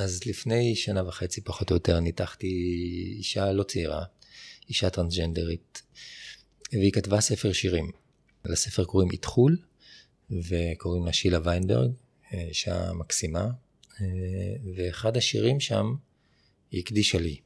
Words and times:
אז 0.00 0.20
לפני 0.26 0.76
שנה 0.76 1.08
וחצי 1.08 1.40
פחות 1.40 1.70
או 1.70 1.76
יותר 1.76 2.00
ניתחתי 2.00 2.46
אישה 3.18 3.52
לא 3.52 3.62
צעירה, 3.62 4.04
אישה 4.68 4.90
טרנסג'נדרית, 4.90 5.82
והיא 6.72 6.92
כתבה 6.92 7.20
ספר 7.20 7.52
שירים. 7.52 7.90
לספר 8.44 8.84
קוראים 8.84 9.10
איתחול, 9.10 9.56
וקוראים 10.30 11.06
לה 11.06 11.12
שילה 11.12 11.38
ויינברג, 11.44 11.90
אישה 12.32 12.92
מקסימה, 12.92 13.50
ואחד 14.76 15.16
השירים 15.16 15.60
שם 15.60 15.94
היא 16.70 16.80
הקדישה 16.80 17.18
לי. 17.18 17.40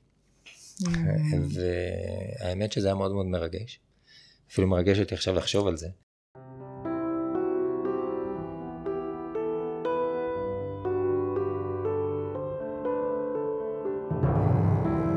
Mm. 0.80 0.86
והאמת 1.55 2.73
שזה 2.73 2.86
היה 2.86 2.95
מאוד 2.95 3.12
מאוד 3.12 3.27
מרגש. 3.27 3.80
אפילו 4.50 4.68
מרגש 4.68 4.98
אותי 4.98 5.14
עכשיו 5.14 5.34
לחשוב 5.34 5.66
על 5.66 5.77
זה. 5.77 5.89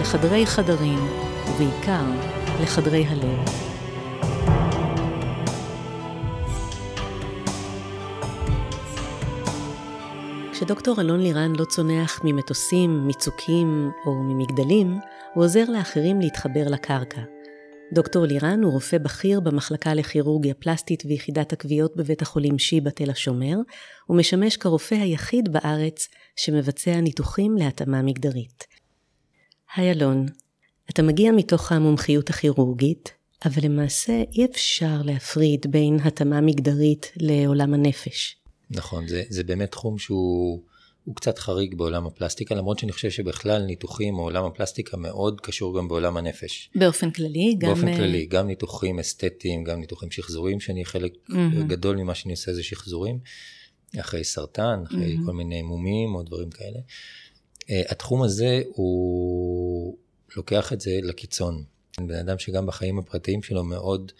לחדרי 0.00 0.46
חדרים, 0.46 0.98
ובעיקר 1.48 2.04
לחדרי 2.62 3.04
הלב. 3.06 3.48
כשדוקטור 10.52 11.00
אלון 11.00 11.20
לירן 11.20 11.52
לא 11.58 11.64
צונח 11.64 12.20
ממטוסים, 12.24 13.08
מצוקים 13.08 13.90
או 14.06 14.14
ממגדלים, 14.14 14.98
הוא 15.34 15.44
עוזר 15.44 15.64
לאחרים 15.68 16.20
להתחבר 16.20 16.64
לקרקע. 16.66 17.20
דוקטור 17.92 18.26
לירן 18.26 18.62
הוא 18.62 18.72
רופא 18.72 18.98
בכיר 18.98 19.40
במחלקה 19.40 19.94
לכירורגיה 19.94 20.54
פלסטית 20.54 21.02
ויחידת 21.06 21.52
הכוויות 21.52 21.96
בבית 21.96 22.22
החולים 22.22 22.58
שיבא 22.58 22.90
תל 22.90 23.10
השומר, 23.10 23.56
ומשמש 24.10 24.56
כרופא 24.56 24.94
היחיד 24.94 25.52
בארץ 25.52 26.08
שמבצע 26.36 27.00
ניתוחים 27.00 27.56
להתאמה 27.56 28.02
מגדרית. 28.02 28.75
היי 29.76 29.90
אלון, 29.90 30.26
אתה 30.90 31.02
מגיע 31.02 31.32
מתוך 31.32 31.72
המומחיות 31.72 32.30
הכירורגית, 32.30 33.12
אבל 33.44 33.62
למעשה 33.64 34.22
אי 34.32 34.44
אפשר 34.44 35.02
להפריד 35.04 35.66
בין 35.70 35.98
התאמה 36.04 36.40
מגדרית 36.40 37.12
לעולם 37.16 37.74
הנפש. 37.74 38.36
נכון, 38.70 39.08
זה, 39.08 39.22
זה 39.28 39.44
באמת 39.44 39.70
תחום 39.70 39.98
שהוא 39.98 40.60
קצת 41.14 41.38
חריג 41.38 41.74
בעולם 41.74 42.06
הפלסטיקה, 42.06 42.54
למרות 42.54 42.78
שאני 42.78 42.92
חושב 42.92 43.10
שבכלל 43.10 43.62
ניתוחים 43.62 44.14
או 44.14 44.22
עולם 44.22 44.44
הפלסטיקה 44.44 44.96
מאוד 44.96 45.40
קשור 45.40 45.78
גם 45.78 45.88
בעולם 45.88 46.16
הנפש. 46.16 46.70
באופן 46.74 47.10
כללי, 47.10 47.54
גם... 47.58 47.68
באופן 47.68 47.88
אה, 47.88 47.96
כללי, 47.96 48.26
גם 48.26 48.46
ניתוחים 48.46 48.98
אסתטיים, 48.98 49.64
גם 49.64 49.80
ניתוחים 49.80 50.10
שחזוריים, 50.10 50.60
שאני 50.60 50.84
חלק 50.84 51.12
mm-hmm. 51.30 51.62
גדול 51.66 51.96
ממה 51.96 52.14
שאני 52.14 52.32
עושה 52.32 52.54
זה 52.54 52.62
שחזורים, 52.62 53.18
אחרי 54.00 54.24
סרטן, 54.24 54.82
אחרי 54.86 55.16
mm-hmm. 55.16 55.26
כל 55.26 55.32
מיני 55.32 55.62
מומים 55.62 56.14
או 56.14 56.22
דברים 56.22 56.50
כאלה. 56.50 56.78
Uh, 57.60 57.68
התחום 57.88 58.22
הזה 58.22 58.62
הוא 58.68 59.45
לוקח 60.36 60.72
את 60.72 60.80
זה 60.80 60.98
לקיצון. 61.02 61.64
בן 62.00 62.18
אדם 62.18 62.38
שגם 62.38 62.66
בחיים 62.66 62.98
הפרטיים 62.98 63.42
שלו 63.42 63.64
מאוד 63.64 64.12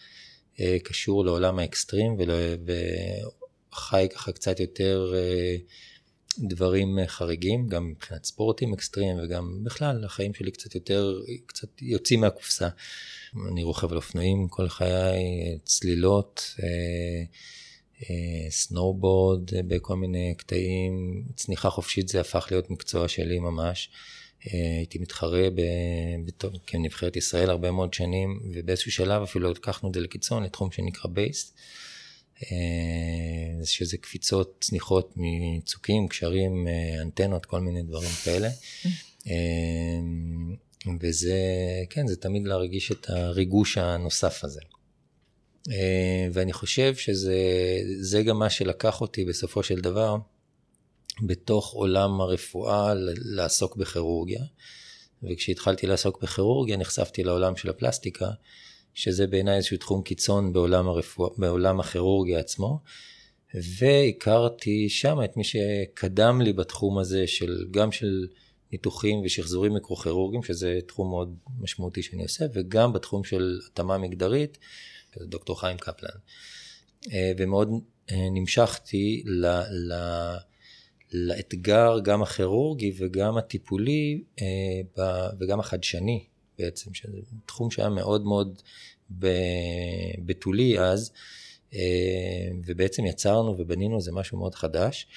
uh, 0.55 0.59
קשור 0.83 1.25
לעולם 1.25 1.59
האקסטרים 1.59 2.15
ולא, 2.19 2.33
וחי 3.73 4.07
ככה 4.15 4.31
קצת 4.31 4.59
יותר 4.59 5.13
uh, 5.13 5.61
דברים 6.47 6.97
חריגים, 7.07 7.67
גם 7.67 7.89
מבחינת 7.89 8.25
ספורטים 8.25 8.73
אקסטרים 8.73 9.17
וגם 9.23 9.63
בכלל 9.63 10.05
החיים 10.05 10.33
שלי 10.33 10.51
קצת 10.51 10.75
יותר, 10.75 11.21
קצת 11.45 11.67
יוצאים 11.81 12.21
מהקופסה. 12.21 12.69
אני 13.51 13.63
רוכב 13.63 13.91
על 13.91 13.97
אופנועים 13.97 14.47
כל 14.47 14.69
חיי, 14.69 15.57
צלילות. 15.63 16.55
Uh, 16.57 16.63
סנובורד 18.49 19.49
בכל 19.67 19.95
מיני 19.95 20.33
קטעים, 20.37 21.23
צניחה 21.35 21.69
חופשית 21.69 22.07
זה 22.07 22.21
הפך 22.21 22.47
להיות 22.51 22.69
מקצוע 22.69 23.07
שלי 23.07 23.39
ממש. 23.39 23.89
הייתי 24.43 24.99
מתחרה 24.99 25.47
בנבחרת 26.67 27.15
ישראל 27.15 27.49
הרבה 27.49 27.71
מאוד 27.71 27.93
שנים, 27.93 28.39
ובאיזשהו 28.53 28.91
שלב 28.91 29.21
אפילו 29.21 29.51
לקחנו 29.51 29.89
את 29.89 29.93
זה 29.93 29.99
לקיצון, 29.99 30.43
לתחום 30.43 30.71
שנקרא 30.71 31.11
base, 31.11 31.57
שזה 33.63 33.97
קפיצות, 33.97 34.57
צניחות 34.61 35.13
מצוקים, 35.15 36.07
גשרים, 36.07 36.67
אנטנות, 37.01 37.45
כל 37.45 37.59
מיני 37.59 37.83
דברים 37.83 38.09
כאלה. 38.23 38.49
וזה, 41.01 41.37
כן, 41.89 42.07
זה 42.07 42.15
תמיד 42.15 42.47
להרגיש 42.47 42.91
את 42.91 43.09
הריגוש 43.09 43.77
הנוסף 43.77 44.43
הזה. 44.43 44.61
אה, 45.71 46.27
ואני 46.33 46.53
חושב 46.53 46.95
שזה 46.95 48.23
גם 48.25 48.39
מה 48.39 48.49
שלקח 48.49 49.01
אותי 49.01 49.25
בסופו 49.25 49.63
של 49.63 49.79
דבר 49.79 50.17
בתוך 51.21 51.73
עולם 51.73 52.21
הרפואה 52.21 52.93
לעסוק 53.35 53.75
בכירורגיה. 53.75 54.43
וכשהתחלתי 55.23 55.87
לעסוק 55.87 56.21
בכירורגיה 56.21 56.77
נחשפתי 56.77 57.23
לעולם 57.23 57.55
של 57.55 57.69
הפלסטיקה, 57.69 58.29
שזה 58.93 59.27
בעיניי 59.27 59.55
איזשהו 59.55 59.77
תחום 59.77 60.01
קיצון 60.01 60.53
בעולם, 60.53 60.87
הרפואה, 60.87 61.29
בעולם 61.37 61.79
הכירורגיה 61.79 62.39
עצמו. 62.39 62.79
והכרתי 63.53 64.89
שם 64.89 65.17
את 65.23 65.37
מי 65.37 65.43
שקדם 65.43 66.41
לי 66.41 66.53
בתחום 66.53 66.97
הזה 66.97 67.27
של 67.27 67.65
גם 67.71 67.91
של 67.91 68.27
ניתוחים 68.71 69.21
ושחזורים 69.25 69.73
מיקרוכירורגיים, 69.73 70.43
שזה 70.43 70.79
תחום 70.87 71.09
מאוד 71.09 71.35
משמעותי 71.59 72.03
שאני 72.03 72.23
עושה, 72.23 72.45
וגם 72.53 72.93
בתחום 72.93 73.23
של 73.23 73.59
התאמה 73.67 73.97
מגדרית, 73.97 74.57
דוקטור 75.17 75.59
חיים 75.59 75.77
קפלן. 75.77 76.09
אה, 77.11 77.31
ומאוד 77.37 77.69
אה, 78.11 78.29
נמשכתי 78.31 79.23
ל, 79.25 79.45
ל, 79.69 79.93
לאתגר 81.13 81.99
גם 82.03 82.21
הכירורגי 82.21 82.93
וגם 82.97 83.37
הטיפולי 83.37 84.23
אה, 84.41 84.45
וגם 85.39 85.59
החדשני 85.59 86.23
בעצם, 86.59 86.93
שזה 86.93 87.17
תחום 87.45 87.71
שהיה 87.71 87.89
מאוד 87.89 88.25
מאוד 88.25 88.61
בתולי 90.25 90.79
אז, 90.79 91.11
ובעצם 92.65 93.05
יצרנו 93.05 93.55
ובנינו 93.57 93.95
איזה 93.95 94.11
משהו 94.11 94.37
מאוד 94.37 94.55
חדש. 94.55 95.07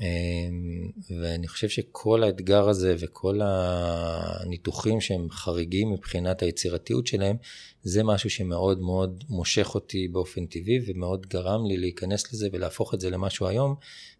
אמ, 0.00 0.90
ואני 1.20 1.48
חושב 1.48 1.68
שכל 1.68 2.22
האתגר 2.22 2.68
הזה 2.68 2.96
וכל 2.98 3.40
הניתוחים 3.42 5.00
שהם 5.00 5.30
חריגים 5.30 5.92
מבחינת 5.92 6.42
היצירתיות 6.42 7.06
שלהם, 7.06 7.36
זה 7.82 8.02
משהו 8.02 8.30
שמאוד 8.30 8.80
מאוד 8.80 9.24
מושך 9.28 9.74
אותי 9.74 10.08
באופן 10.08 10.46
טבעי 10.46 10.80
ומאוד 10.86 11.26
גרם 11.26 11.66
לי 11.66 11.76
להיכנס 11.76 12.32
לזה 12.32 12.48
ולהפוך 12.52 12.94
את 12.94 13.00
זה 13.00 13.10
למשהו 13.10 13.46
היום. 13.46 13.74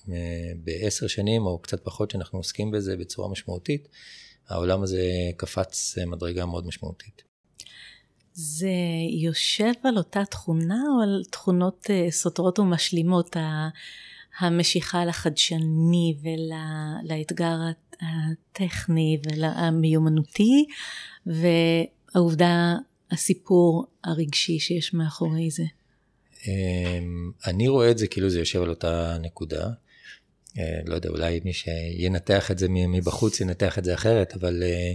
אה, 0.08 0.52
בעשר 0.64 1.06
שנים 1.06 1.46
או 1.46 1.58
קצת 1.58 1.84
פחות 1.84 2.10
שאנחנו 2.10 2.38
עוסקים 2.38 2.70
בזה 2.70 2.96
בצורה 2.96 3.28
משמעותית, 3.28 3.88
העולם 4.48 4.82
הזה 4.82 5.02
קפץ 5.36 5.98
מדרגה 6.06 6.46
מאוד 6.46 6.66
משמעותית. 6.66 7.22
זה 8.32 8.70
יושב 9.20 9.72
על 9.84 9.96
אותה 9.96 10.24
תכונה 10.24 10.82
או 10.96 11.02
על 11.02 11.22
תכונות 11.30 11.86
אה, 11.90 12.10
סותרות 12.10 12.58
ומשלימות? 12.58 13.36
המשיכה 14.40 15.04
לחדשני 15.04 16.16
ולאתגר 16.22 17.56
הטכני 18.00 19.18
ולמיומנותי, 19.24 20.66
והעובדה, 21.26 22.74
הסיפור 23.10 23.86
הרגשי 24.04 24.58
שיש 24.58 24.94
מאחורי 24.94 25.50
זה. 25.50 25.64
אמ, 26.46 27.30
אני 27.46 27.68
רואה 27.68 27.90
את 27.90 27.98
זה 27.98 28.06
כאילו 28.06 28.30
זה 28.30 28.38
יושב 28.38 28.62
על 28.62 28.70
אותה 28.70 29.16
נקודה. 29.20 29.68
אה, 30.58 30.80
לא 30.86 30.94
יודע, 30.94 31.08
אולי 31.08 31.40
מי 31.44 31.52
שינתח 31.52 32.50
את 32.50 32.58
זה 32.58 32.66
מבחוץ 32.68 33.40
ינתח 33.40 33.78
את 33.78 33.84
זה 33.84 33.94
אחרת, 33.94 34.34
אבל 34.34 34.62
אה, 34.62 34.92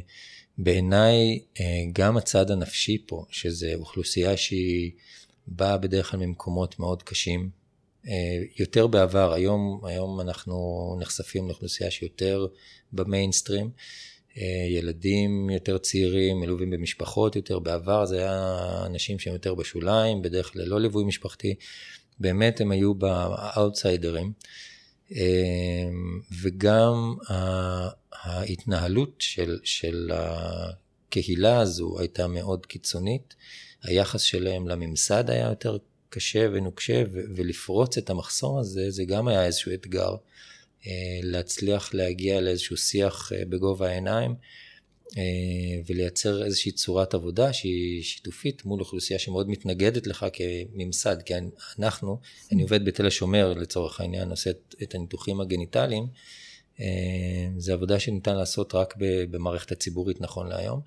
בעיניי 0.57 1.39
אה, 1.59 1.65
גם 1.93 2.17
הצד 2.17 2.51
הנפשי 2.51 3.03
פה, 3.07 3.25
שזה 3.29 3.71
אוכלוסייה 3.75 4.37
שהיא 4.37 4.91
באה 5.47 5.77
בדרך 5.77 6.11
כלל 6.11 6.19
ממקומות 6.19 6.79
מאוד 6.79 7.03
קשים, 7.03 7.49
יותר 8.59 8.87
בעבר, 8.87 9.33
היום, 9.33 9.81
היום 9.83 10.21
אנחנו 10.21 10.95
נחשפים 10.99 11.47
לאוכלוסייה 11.47 11.91
שיותר 11.91 12.47
במיינסטרים, 12.93 13.69
אה, 14.37 14.65
ילדים 14.69 15.49
יותר 15.49 15.77
צעירים, 15.77 16.39
מלווים 16.39 16.69
במשפחות 16.69 17.35
יותר, 17.35 17.59
בעבר 17.59 18.05
זה 18.05 18.17
היה 18.17 18.85
אנשים 18.85 19.19
שהם 19.19 19.33
יותר 19.33 19.55
בשוליים, 19.55 20.21
בדרך 20.21 20.53
כלל 20.53 20.61
ללא 20.61 20.81
ליווי 20.81 21.03
משפחתי, 21.03 21.55
באמת 22.19 22.61
הם 22.61 22.71
היו 22.71 22.93
באאוטסיידרים. 22.93 24.33
וגם 26.41 27.15
ההתנהלות 28.23 29.15
של, 29.19 29.59
של 29.63 30.11
הקהילה 30.13 31.59
הזו 31.59 31.99
הייתה 31.99 32.27
מאוד 32.27 32.65
קיצונית. 32.65 33.35
היחס 33.83 34.21
שלהם 34.21 34.67
לממסד 34.67 35.29
היה 35.29 35.49
יותר 35.49 35.77
קשה 36.11 36.47
ונוקשה, 36.53 37.03
ולפרוץ 37.11 37.97
את 37.97 38.09
המחסום 38.09 38.57
הזה, 38.57 38.91
זה 38.91 39.03
גם 39.05 39.27
היה 39.27 39.45
איזשהו 39.45 39.73
אתגר. 39.73 40.15
אה, 40.87 41.19
להצליח 41.23 41.93
להגיע 41.93 42.41
לאיזשהו 42.41 42.77
שיח 42.77 43.31
אה, 43.35 43.45
בגובה 43.45 43.89
העיניים 43.89 44.35
אה, 45.17 45.23
ולייצר 45.87 46.45
איזושהי 46.45 46.71
צורת 46.71 47.13
עבודה 47.13 47.53
שהיא 47.53 48.03
שיתופית 48.03 48.65
מול 48.65 48.79
אוכלוסייה 48.79 49.19
שמאוד 49.19 49.49
מתנגדת 49.49 50.07
לך 50.07 50.25
כממסד, 50.33 51.21
כי 51.21 51.33
אנחנו, 51.79 52.19
אני 52.51 52.61
עובד 52.61 52.85
בתל 52.85 53.07
השומר 53.07 53.53
לצורך 53.53 54.01
העניין, 54.01 54.29
עושה 54.29 54.49
את 54.83 54.95
הניתוחים 54.95 55.41
הגניטליים, 55.41 56.07
זו 57.57 57.73
עבודה 57.73 57.99
שניתן 57.99 58.35
לעשות 58.35 58.75
רק 58.75 58.93
במערכת 58.99 59.71
הציבורית 59.71 60.21
נכון 60.21 60.47
להיום. 60.49 60.81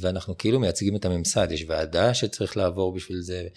ואנחנו 0.00 0.38
כאילו 0.38 0.60
מייצגים 0.60 0.96
את 0.96 1.04
הממסד, 1.04 1.52
יש 1.52 1.64
ועדה 1.68 2.14
שצריך 2.14 2.56
לעבור 2.56 2.92
בשביל 2.92 3.20
זה, 3.20 3.48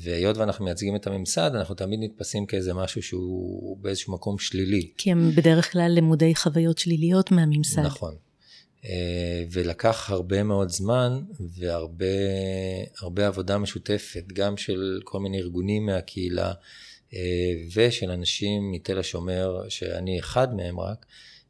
והיות 0.00 0.36
ואנחנו 0.36 0.64
מייצגים 0.64 0.96
את 0.96 1.06
הממסד, 1.06 1.50
אנחנו 1.54 1.74
תמיד 1.74 2.00
נתפסים 2.02 2.46
כאיזה 2.46 2.74
משהו 2.74 3.02
שהוא 3.02 3.76
באיזשהו 3.80 4.12
מקום 4.12 4.38
שלילי. 4.38 4.90
כי 4.98 5.12
הם 5.12 5.30
בדרך 5.34 5.72
כלל 5.72 5.92
למודי 5.96 6.34
חוויות 6.34 6.78
שליליות 6.78 7.30
מהממסד. 7.30 7.82
נכון. 7.82 8.14
אה, 8.84 9.44
ולקח 9.50 10.10
הרבה 10.10 10.42
מאוד 10.42 10.68
זמן 10.68 11.20
והרבה 11.58 13.26
עבודה 13.26 13.58
משותפת, 13.58 14.24
גם 14.32 14.56
של 14.56 15.00
כל 15.04 15.20
מיני 15.20 15.38
ארגונים 15.38 15.86
מהקהילה 15.86 16.52
אה, 17.14 17.52
ושל 17.74 18.10
אנשים 18.10 18.72
מתל 18.72 18.98
השומר, 18.98 19.68
שאני 19.68 20.18
אחד 20.18 20.54
מהם 20.54 20.80
רק, 20.80 21.06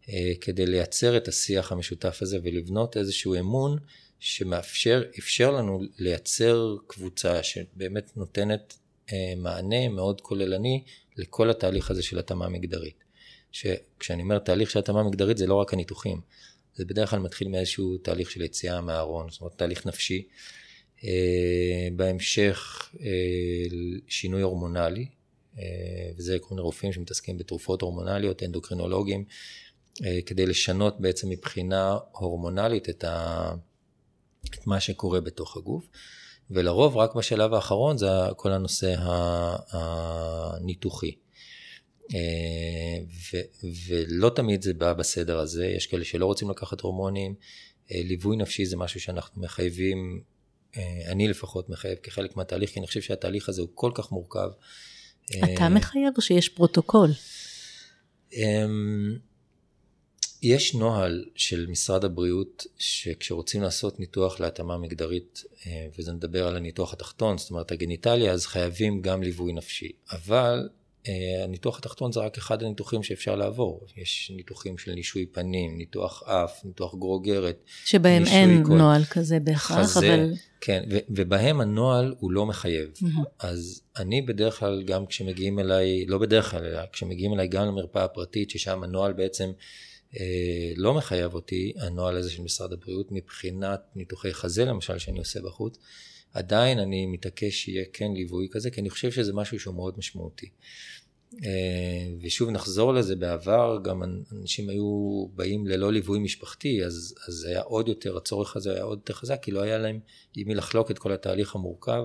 אה, 0.08 0.32
כדי 0.40 0.66
לייצר 0.66 1.16
את 1.16 1.28
השיח 1.28 1.72
המשותף 1.72 2.18
הזה 2.22 2.38
ולבנות 2.42 2.96
איזשהו 2.96 3.34
אמון 3.34 3.78
שמאפשר, 4.24 5.02
אפשר 5.18 5.50
לנו 5.50 5.82
לייצר 5.98 6.76
קבוצה 6.86 7.42
שבאמת 7.42 8.16
נותנת 8.16 8.74
אה, 9.12 9.32
מענה 9.36 9.88
מאוד 9.88 10.20
כוללני 10.20 10.84
לכל 11.16 11.50
התהליך 11.50 11.90
הזה 11.90 12.02
של 12.02 12.18
התאמה 12.18 12.48
מגדרית. 12.48 13.04
שכשאני 13.52 14.22
אומר 14.22 14.38
תהליך 14.38 14.70
של 14.70 14.78
התאמה 14.78 15.02
מגדרית 15.02 15.38
זה 15.38 15.46
לא 15.46 15.54
רק 15.54 15.72
הניתוחים, 15.72 16.20
זה 16.74 16.84
בדרך 16.84 17.10
כלל 17.10 17.18
מתחיל 17.18 17.48
מאיזשהו 17.48 17.98
תהליך 17.98 18.30
של 18.30 18.42
יציאה 18.42 18.80
מהארון, 18.80 19.30
זאת 19.30 19.40
אומרת 19.40 19.58
תהליך 19.58 19.86
נפשי. 19.86 20.28
אה, 21.04 21.88
בהמשך 21.96 22.90
אה, 23.00 23.06
שינוי 24.08 24.42
הורמונלי, 24.42 25.06
וזה 26.16 26.38
כל 26.40 26.48
מיני 26.50 26.62
רופאים 26.62 26.92
שמתעסקים 26.92 27.38
בתרופות 27.38 27.82
הורמונליות, 27.82 28.42
אנדוקרינולוגים, 28.42 29.24
כדי 30.26 30.46
לשנות 30.46 31.00
בעצם 31.00 31.28
מבחינה 31.28 31.98
הורמונלית 32.12 32.88
את 32.88 33.04
ה... 33.04 33.54
את 34.46 34.66
מה 34.66 34.80
שקורה 34.80 35.20
בתוך 35.20 35.56
הגוף, 35.56 35.84
ולרוב 36.50 36.96
רק 36.96 37.14
בשלב 37.14 37.54
האחרון 37.54 37.98
זה 37.98 38.06
כל 38.36 38.52
הנושא 38.52 38.94
הניתוחי. 39.72 41.14
אה, 42.14 43.04
ו- 43.32 43.68
ולא 43.88 44.30
תמיד 44.36 44.62
זה 44.62 44.74
בא 44.74 44.92
בסדר 44.92 45.38
הזה, 45.38 45.66
יש 45.66 45.86
כאלה 45.86 46.04
שלא 46.04 46.26
רוצים 46.26 46.50
לקחת 46.50 46.80
הורמונים, 46.80 47.34
אה, 47.92 48.00
ליווי 48.04 48.36
נפשי 48.36 48.66
זה 48.66 48.76
משהו 48.76 49.00
שאנחנו 49.00 49.42
מחייבים, 49.42 50.22
אה, 50.76 50.82
אני 51.06 51.28
לפחות 51.28 51.68
מחייב 51.68 51.98
כחלק 52.02 52.36
מהתהליך, 52.36 52.70
כי 52.70 52.78
אני 52.78 52.86
חושב 52.86 53.00
שהתהליך 53.00 53.48
הזה 53.48 53.62
הוא 53.62 53.68
כל 53.74 53.90
כך 53.94 54.12
מורכב. 54.12 54.48
אתה 55.28 55.68
מחייב 55.68 56.12
או 56.16 56.22
שיש 56.22 56.48
פרוטוקול? 56.48 57.10
יש 60.42 60.74
נוהל 60.74 61.24
של 61.34 61.66
משרד 61.66 62.04
הבריאות 62.04 62.66
שכשרוצים 62.78 63.62
לעשות 63.62 64.00
ניתוח 64.00 64.40
להתאמה 64.40 64.78
מגדרית, 64.78 65.44
אה, 65.66 65.86
וזה 65.98 66.12
מדבר 66.12 66.46
על 66.46 66.56
הניתוח 66.56 66.92
התחתון, 66.92 67.38
זאת 67.38 67.50
אומרת 67.50 67.72
הגניטליה, 67.72 68.32
אז 68.32 68.46
חייבים 68.46 69.02
גם 69.02 69.22
ליווי 69.22 69.52
נפשי. 69.52 69.92
אבל 70.12 70.68
אה, 71.08 71.44
הניתוח 71.44 71.78
התחתון 71.78 72.12
זה 72.12 72.20
רק 72.20 72.38
אחד 72.38 72.62
הניתוחים 72.62 73.02
שאפשר 73.02 73.36
לעבור. 73.36 73.86
יש 73.96 74.32
ניתוחים 74.36 74.78
של 74.78 74.92
נישוי 74.92 75.26
פנים, 75.26 75.78
ניתוח 75.78 76.22
אף, 76.22 76.64
ניתוח 76.64 76.94
גרוגרת. 76.94 77.64
שבהם 77.84 78.24
אין 78.26 78.64
כל... 78.64 78.72
נוהל 78.72 79.04
כזה 79.04 79.40
בהכרח, 79.40 79.78
חזה, 79.78 80.14
אבל... 80.14 80.32
כן, 80.60 80.84
ו- 80.90 80.98
ובהם 81.08 81.60
הנוהל 81.60 82.14
הוא 82.18 82.32
לא 82.32 82.46
מחייב. 82.46 82.90
Mm-hmm. 82.96 83.20
אז 83.38 83.82
אני 83.96 84.22
בדרך 84.22 84.58
כלל, 84.58 84.82
גם 84.82 85.06
כשמגיעים 85.06 85.58
אליי, 85.58 86.06
לא 86.06 86.18
בדרך 86.18 86.50
כלל, 86.50 86.64
אלא 86.64 86.80
כשמגיעים 86.92 87.34
אליי 87.34 87.48
גם 87.48 87.66
למרפאה 87.66 88.04
הפרטית, 88.04 88.50
ששם 88.50 88.82
הנוהל 88.82 89.12
בעצם... 89.12 89.50
אה, 90.20 90.72
לא 90.76 90.94
מחייב 90.94 91.34
אותי, 91.34 91.72
הנוהל 91.76 92.16
הזה 92.16 92.30
של 92.30 92.42
משרד 92.42 92.72
הבריאות, 92.72 93.12
מבחינת 93.12 93.80
ניתוחי 93.94 94.34
חזה 94.34 94.64
למשל 94.64 94.98
שאני 94.98 95.18
עושה 95.18 95.40
בחוץ, 95.40 95.78
עדיין 96.34 96.78
אני 96.78 97.06
מתעקש 97.06 97.54
שיהיה 97.54 97.84
כן 97.92 98.12
ליווי 98.14 98.48
כזה, 98.50 98.70
כי 98.70 98.80
אני 98.80 98.90
חושב 98.90 99.10
שזה 99.10 99.32
משהו 99.32 99.60
שהוא 99.60 99.74
מאוד 99.74 99.98
משמעותי. 99.98 100.50
אה, 101.44 102.12
ושוב 102.20 102.50
נחזור 102.50 102.94
לזה, 102.94 103.16
בעבר 103.16 103.78
גם 103.84 104.02
אנשים 104.32 104.68
היו 104.68 105.26
באים 105.34 105.66
ללא 105.66 105.92
ליווי 105.92 106.18
משפחתי, 106.18 106.84
אז, 106.84 107.14
אז 107.28 107.44
היה 107.44 107.60
עוד 107.60 107.88
יותר, 107.88 108.16
הצורך 108.16 108.56
הזה 108.56 108.72
היה 108.74 108.82
עוד 108.82 108.98
יותר 108.98 109.14
חזק, 109.14 109.38
כי 109.42 109.50
לא 109.50 109.60
היה 109.62 109.78
להם 109.78 110.00
עם 110.36 110.48
מי 110.48 110.54
לחלוק 110.54 110.90
את 110.90 110.98
כל 110.98 111.12
התהליך 111.12 111.54
המורכב. 111.54 112.02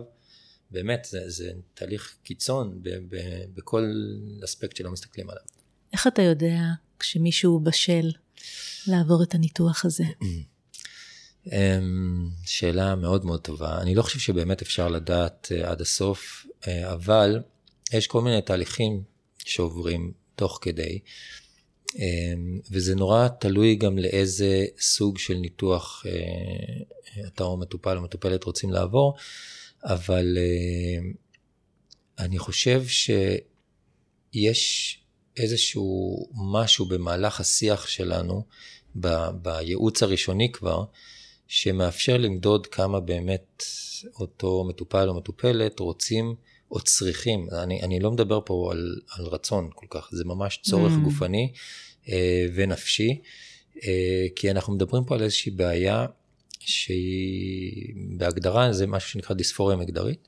באמת, 0.72 1.08
זה, 1.10 1.30
זה 1.30 1.52
תהליך 1.74 2.18
קיצון 2.24 2.80
ב, 2.82 2.90
ב, 2.90 3.18
בכל 3.54 3.92
אספקט 4.44 4.76
שלא 4.76 4.92
מסתכלים 4.92 5.30
עליו. 5.30 5.44
איך 5.94 6.08
אתה 6.08 6.22
יודע 6.22 6.60
כשמישהו 7.00 7.60
בשל 7.60 8.12
לעבור 8.88 9.24
את 9.24 9.36
הניתוח 9.36 9.86
הזה? 9.86 10.04
אמ, 11.52 12.30
שאלה 12.46 12.96
מאוד 12.96 13.26
מאוד 13.26 13.42
טובה. 13.42 13.82
אני 13.82 13.96
לא 13.96 14.02
חושב 14.02 14.20
שבאמת 14.20 14.62
אפשר 14.62 14.88
לדעת 14.88 15.52
אה, 15.52 15.72
עד 15.72 15.82
הסוף, 15.82 16.46
אה, 16.68 16.94
אבל 16.94 17.40
יש 17.94 18.08
כל 18.08 18.22
מיני 18.22 18.42
תהליכים 18.42 19.04
שעוברים 19.38 20.12
תוך 20.36 20.60
כדי, 20.62 21.00
אמ, 21.96 22.60
וזה 22.72 22.96
נורא 22.96 23.28
תלוי 23.28 23.76
גם 23.76 23.98
לאיזה 23.98 24.66
סוג 24.80 25.18
של 25.18 25.34
ניתוח 25.34 26.04
אה, 26.06 27.24
אתה 27.28 27.44
או 27.44 27.58
מטופל 27.58 27.98
או 27.98 28.02
מטופלת 28.02 28.44
רוצים 28.44 28.72
לעבור, 28.72 29.16
אבל 29.84 30.38
אני 32.20 32.40
חושב 32.40 32.84
שיש 34.34 35.00
איזשהו 35.38 36.18
משהו 36.54 36.86
במהלך 36.86 37.40
השיח 37.40 37.88
שלנו, 37.88 38.44
ב, 39.00 39.08
בייעוץ 39.42 40.04
הראשוני 40.04 40.52
כבר, 40.52 40.84
שמאפשר 41.48 42.18
למדוד 42.18 42.68
כמה 42.68 43.00
באמת 43.00 43.64
אותו 44.20 44.66
מטופל 44.70 45.10
או 45.10 45.14
מטופלת 45.14 45.80
רוצים 45.80 46.36
או 46.72 46.80
צריכים. 46.80 47.48
אני, 47.52 47.82
אני 47.82 48.00
לא 48.00 48.12
מדבר 48.12 48.40
פה 48.46 48.70
על, 48.72 48.96
על 49.18 49.26
רצון 49.26 49.70
כל 49.76 49.86
כך, 49.90 50.10
זה 50.12 50.26
ממש 50.26 50.60
צורך 50.64 50.94
mm. 50.94 51.04
גופני 51.04 51.52
אה, 52.10 52.46
ונפשי, 52.56 53.22
אה, 53.84 54.26
כי 54.36 54.52
אנחנו 54.52 54.74
מדברים 54.74 55.04
פה 55.04 55.16
על 55.16 55.24
איזושהי 55.24 55.52
בעיה 55.52 56.06
שהיא 56.60 57.94
בהגדרה 58.18 58.74
זה 58.74 58.88
משהו 58.88 59.10
שנקרא 59.10 59.36
דיספוריה 59.36 59.78
מגדרית. 59.78 60.28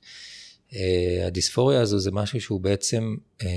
אה, 0.76 1.28
הדיספוריה 1.28 1.82
הזו 1.82 2.00
זה 2.00 2.12
משהו 2.12 2.42
שהוא 2.42 2.62
בעצם 2.62 3.16
אה, 3.42 3.48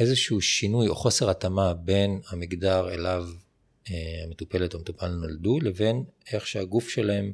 איזשהו 0.00 0.40
שינוי 0.40 0.88
או 0.88 0.94
חוסר 0.94 1.30
התאמה 1.30 1.74
בין 1.74 2.20
המגדר 2.28 2.94
אליו 2.94 3.24
אה, 3.90 4.24
המטופלת 4.24 4.74
או 4.74 4.78
המטופל 4.78 5.08
נולדו, 5.08 5.60
לבין 5.60 6.04
איך 6.32 6.46
שהגוף 6.46 6.88
שלהם, 6.88 7.32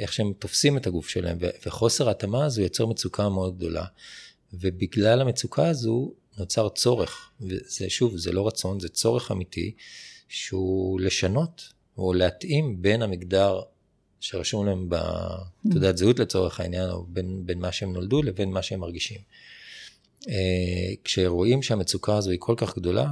איך 0.00 0.12
שהם 0.12 0.32
תופסים 0.38 0.76
את 0.76 0.86
הגוף 0.86 1.08
שלהם, 1.08 1.38
וחוסר 1.66 2.08
ההתאמה 2.08 2.44
הזו 2.44 2.62
יוצר 2.62 2.86
מצוקה 2.86 3.28
מאוד 3.28 3.56
גדולה. 3.56 3.84
ובגלל 4.52 5.20
המצוקה 5.20 5.68
הזו 5.68 6.12
נוצר 6.38 6.68
צורך, 6.68 7.30
וזה 7.40 7.90
שוב, 7.90 8.16
זה 8.16 8.32
לא 8.32 8.46
רצון, 8.46 8.80
זה 8.80 8.88
צורך 8.88 9.32
אמיתי, 9.32 9.74
שהוא 10.28 11.00
לשנות 11.00 11.72
או 11.98 12.12
להתאים 12.12 12.82
בין 12.82 13.02
המגדר 13.02 13.60
שרשום 14.20 14.66
להם 14.66 14.88
בתעודת 14.88 15.96
זהות 15.96 16.18
לצורך 16.18 16.60
העניין, 16.60 16.90
או 16.90 17.04
בין, 17.08 17.46
בין 17.46 17.58
מה 17.58 17.72
שהם 17.72 17.92
נולדו 17.92 18.22
לבין 18.22 18.50
מה 18.50 18.62
שהם 18.62 18.80
מרגישים. 18.80 19.20
אה, 20.28 20.94
כשרואים 21.04 21.62
שהמצוקה 21.62 22.16
הזו 22.16 22.30
היא 22.30 22.38
כל 22.40 22.54
כך 22.56 22.76
גדולה, 22.76 23.06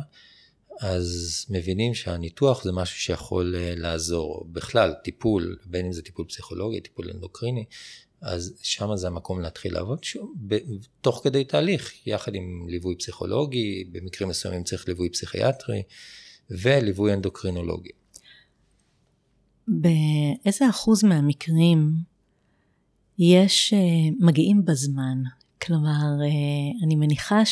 אז 0.80 1.46
מבינים 1.50 1.94
שהניתוח 1.94 2.64
זה 2.64 2.72
משהו 2.72 2.98
שיכול 3.00 3.54
אה, 3.56 3.74
לעזור. 3.76 4.46
בכלל, 4.52 4.94
טיפול, 5.04 5.56
בין 5.64 5.86
אם 5.86 5.92
זה 5.92 6.02
טיפול 6.02 6.26
פסיכולוגי, 6.26 6.80
טיפול 6.80 7.10
אנדוקריני, 7.14 7.64
אז 8.20 8.54
שם 8.62 8.96
זה 8.96 9.06
המקום 9.06 9.40
להתחיל 9.40 9.74
לעבוד 9.74 10.04
שוב, 10.04 10.34
תוך 11.00 11.20
כדי 11.24 11.44
תהליך, 11.44 12.06
יחד 12.06 12.34
עם 12.34 12.66
ליווי 12.68 12.96
פסיכולוגי, 12.96 13.84
במקרים 13.92 14.28
מסוימים 14.28 14.64
צריך 14.64 14.88
ליווי 14.88 15.10
פסיכיאטרי, 15.10 15.82
וליווי 16.50 17.12
אנדוקרינולוגי. 17.12 17.90
באיזה 19.68 20.70
אחוז 20.70 21.04
מהמקרים 21.04 21.92
יש, 23.18 23.72
אה, 23.72 23.78
מגיעים 24.20 24.64
בזמן? 24.64 25.22
כלומר, 25.62 26.22
אה, 26.22 26.84
אני 26.84 26.96
מניחה 26.96 27.44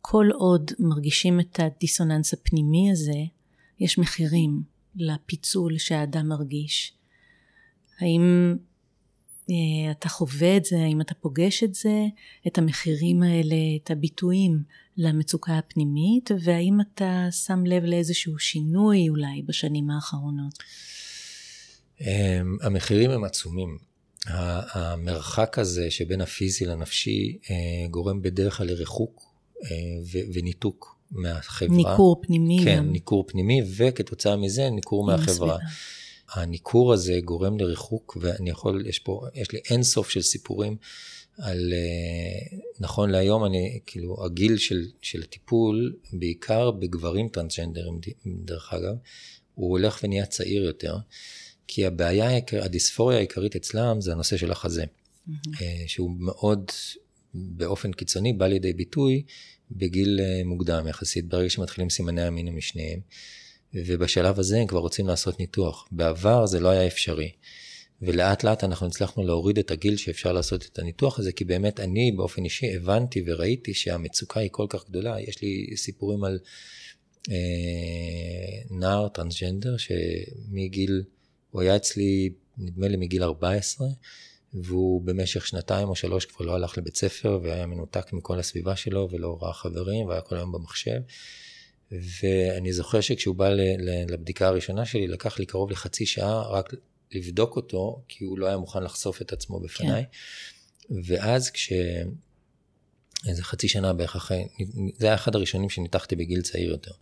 כל 0.00 0.28
עוד 0.34 0.70
מרגישים 0.78 1.40
את 1.40 1.60
הדיסוננס 1.60 2.32
הפנימי 2.34 2.90
הזה, 2.92 3.24
יש 3.80 3.98
מחירים 3.98 4.62
לפיצול 4.96 5.78
שהאדם 5.78 6.28
מרגיש. 6.28 6.92
האם 8.00 8.56
אה, 9.50 9.90
אתה 9.90 10.08
חווה 10.08 10.56
את 10.56 10.64
זה, 10.64 10.78
האם 10.78 11.00
אתה 11.00 11.14
פוגש 11.14 11.64
את 11.64 11.74
זה, 11.74 12.06
את 12.46 12.58
המחירים 12.58 13.22
האלה, 13.22 13.56
את 13.82 13.90
הביטויים 13.90 14.62
למצוקה 14.96 15.58
הפנימית, 15.58 16.30
והאם 16.44 16.80
אתה 16.80 17.28
שם 17.30 17.66
לב 17.66 17.84
לאיזשהו 17.84 18.38
שינוי 18.38 19.08
אולי 19.08 19.42
בשנים 19.42 19.90
האחרונות? 19.90 20.54
אמ, 22.00 22.56
המחירים 22.62 23.10
הם 23.10 23.24
עצומים. 23.24 23.78
המרחק 24.26 25.58
הזה 25.58 25.90
שבין 25.90 26.20
הפיזי 26.20 26.64
לנפשי 26.64 27.38
אה, 27.50 27.88
גורם 27.90 28.22
בדרך 28.22 28.56
כלל 28.56 28.66
לריחוק 28.66 29.22
אה, 29.64 29.68
וניתוק 30.34 30.96
מהחברה. 31.10 31.76
ניכור 31.76 32.22
פנימי 32.22 32.60
כן, 32.64 32.76
גם. 32.76 32.92
ניכור 32.92 33.24
פנימי, 33.26 33.62
וכתוצאה 33.76 34.36
מזה 34.36 34.70
ניכור 34.70 35.06
מהחברה. 35.06 35.58
הניכור 36.32 36.92
הזה 36.92 37.20
גורם 37.24 37.58
לריחוק, 37.58 38.16
ואני 38.20 38.50
יכול, 38.50 38.86
יש 38.86 38.98
פה, 38.98 39.26
יש 39.34 39.52
לי 39.52 39.58
אין 39.70 39.82
סוף 39.82 40.10
של 40.10 40.22
סיפורים 40.22 40.76
על, 41.38 41.72
אה, 41.72 42.58
נכון 42.80 43.10
להיום, 43.10 43.44
אני, 43.44 43.80
כאילו, 43.86 44.24
הגיל 44.24 44.56
של, 44.56 44.86
של 45.02 45.22
הטיפול, 45.22 45.96
בעיקר 46.12 46.70
בגברים 46.70 47.28
טרנסג'נדרים, 47.28 48.00
דרך 48.26 48.72
אגב, 48.72 48.94
הוא 49.54 49.70
הולך 49.70 50.00
ונהיה 50.02 50.26
צעיר 50.26 50.64
יותר, 50.64 50.96
כי 51.68 51.86
הבעיה, 51.86 52.30
הדיספוריה 52.62 53.18
העיקרית 53.18 53.56
אצלם 53.56 54.00
זה 54.00 54.12
הנושא 54.12 54.36
של 54.36 54.52
החזה, 54.52 54.84
mm-hmm. 54.84 55.62
שהוא 55.86 56.10
מאוד, 56.18 56.70
באופן 57.34 57.92
קיצוני, 57.92 58.32
בא 58.32 58.46
לידי 58.46 58.72
ביטוי 58.72 59.22
בגיל 59.70 60.20
אה, 60.20 60.42
מוקדם 60.44 60.86
יחסית, 60.88 61.28
ברגע 61.28 61.50
שמתחילים 61.50 61.90
סימני 61.90 62.22
המין 62.22 62.48
המשניים. 62.48 63.00
ובשלב 63.74 64.38
הזה 64.38 64.60
הם 64.60 64.66
כבר 64.66 64.78
רוצים 64.78 65.06
לעשות 65.06 65.40
ניתוח. 65.40 65.88
בעבר 65.92 66.46
זה 66.46 66.60
לא 66.60 66.68
היה 66.68 66.86
אפשרי. 66.86 67.30
ולאט 68.02 68.44
לאט 68.44 68.64
אנחנו 68.64 68.86
הצלחנו 68.86 69.26
להוריד 69.26 69.58
את 69.58 69.70
הגיל 69.70 69.96
שאפשר 69.96 70.32
לעשות 70.32 70.68
את 70.72 70.78
הניתוח 70.78 71.18
הזה, 71.18 71.32
כי 71.32 71.44
באמת 71.44 71.80
אני 71.80 72.12
באופן 72.12 72.44
אישי 72.44 72.74
הבנתי 72.76 73.22
וראיתי 73.26 73.74
שהמצוקה 73.74 74.40
היא 74.40 74.48
כל 74.52 74.66
כך 74.68 74.88
גדולה. 74.88 75.20
יש 75.20 75.42
לי 75.42 75.76
סיפורים 75.76 76.24
על 76.24 76.38
אה, 77.30 77.34
נער 78.70 79.08
טרנסג'נדר 79.08 79.76
שמגיל, 79.76 81.02
הוא 81.50 81.62
היה 81.62 81.76
אצלי 81.76 82.30
נדמה 82.58 82.88
לי 82.88 82.96
מגיל 82.96 83.22
14, 83.22 83.88
והוא 84.54 85.02
במשך 85.02 85.46
שנתיים 85.46 85.88
או 85.88 85.96
שלוש 85.96 86.24
כבר 86.24 86.44
לא 86.44 86.54
הלך 86.54 86.78
לבית 86.78 86.96
ספר 86.96 87.40
והיה 87.42 87.66
מנותק 87.66 88.12
מכל 88.12 88.38
הסביבה 88.38 88.76
שלו 88.76 89.08
ולא 89.12 89.38
ראה 89.42 89.52
חברים 89.52 90.06
והיה 90.06 90.20
כל 90.20 90.36
היום 90.36 90.52
במחשב. 90.52 91.00
ואני 91.92 92.72
זוכר 92.72 93.00
שכשהוא 93.00 93.34
בא 93.34 93.48
לבדיקה 94.08 94.46
הראשונה 94.46 94.84
שלי, 94.84 95.06
לקח 95.06 95.38
לי 95.38 95.46
קרוב 95.46 95.70
לחצי 95.70 96.06
שעה 96.06 96.42
רק 96.42 96.74
לבדוק 97.12 97.56
אותו, 97.56 98.02
כי 98.08 98.24
הוא 98.24 98.38
לא 98.38 98.46
היה 98.46 98.56
מוכן 98.56 98.82
לחשוף 98.82 99.22
את 99.22 99.32
עצמו 99.32 99.60
בפניי. 99.60 100.04
כן. 100.88 100.94
ואז 101.04 101.50
כש... 101.50 101.72
איזה 103.26 103.44
חצי 103.44 103.68
שנה 103.68 103.92
בערך 103.92 104.16
אחרי, 104.16 104.48
זה 104.98 105.06
היה 105.06 105.14
אחד 105.14 105.34
הראשונים 105.34 105.70
שניתחתי 105.70 106.16
בגיל 106.16 106.42
צעיר 106.42 106.70
יותר. 106.70 106.92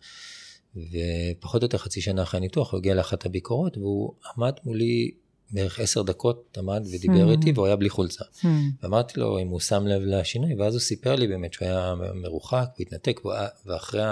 ופחות 0.76 1.62
או 1.62 1.66
יותר 1.66 1.78
חצי 1.78 2.00
שנה 2.00 2.22
אחרי 2.22 2.38
הניתוח, 2.38 2.72
הוא 2.72 2.78
הגיע 2.78 2.94
לאחת 2.94 3.26
הביקורות, 3.26 3.76
והוא 3.76 4.12
עמד 4.36 4.52
מולי 4.64 5.10
בערך 5.50 5.80
עשר 5.80 6.02
דקות, 6.02 6.58
עמד 6.58 6.82
ודיבר. 6.92 7.30
איתי, 7.30 7.52
והוא 7.52 7.66
היה 7.66 7.76
בלי 7.76 7.88
חולצה. 7.88 8.24
Mm. 8.24 8.46
ואמרתי 8.82 9.20
לו 9.20 9.38
אם 9.38 9.48
הוא 9.48 9.60
שם 9.60 9.86
לב 9.86 10.02
לשינוי, 10.02 10.54
ואז 10.54 10.74
הוא 10.74 10.80
סיפר 10.80 11.16
לי 11.16 11.26
באמת 11.26 11.52
שהוא 11.52 11.68
היה 11.68 11.94
מרוחק, 12.14 12.68
הוא 12.76 12.82
התנתק, 12.82 13.20
ואחרי 13.66 14.02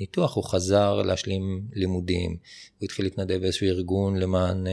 ניתוח 0.00 0.36
הוא 0.36 0.44
חזר 0.44 1.02
להשלים 1.02 1.68
לימודים, 1.72 2.30
הוא 2.78 2.84
התחיל 2.84 3.04
להתנדב 3.04 3.40
באיזשהו 3.40 3.66
ארגון 3.66 4.16
למען 4.16 4.66
אה, 4.66 4.72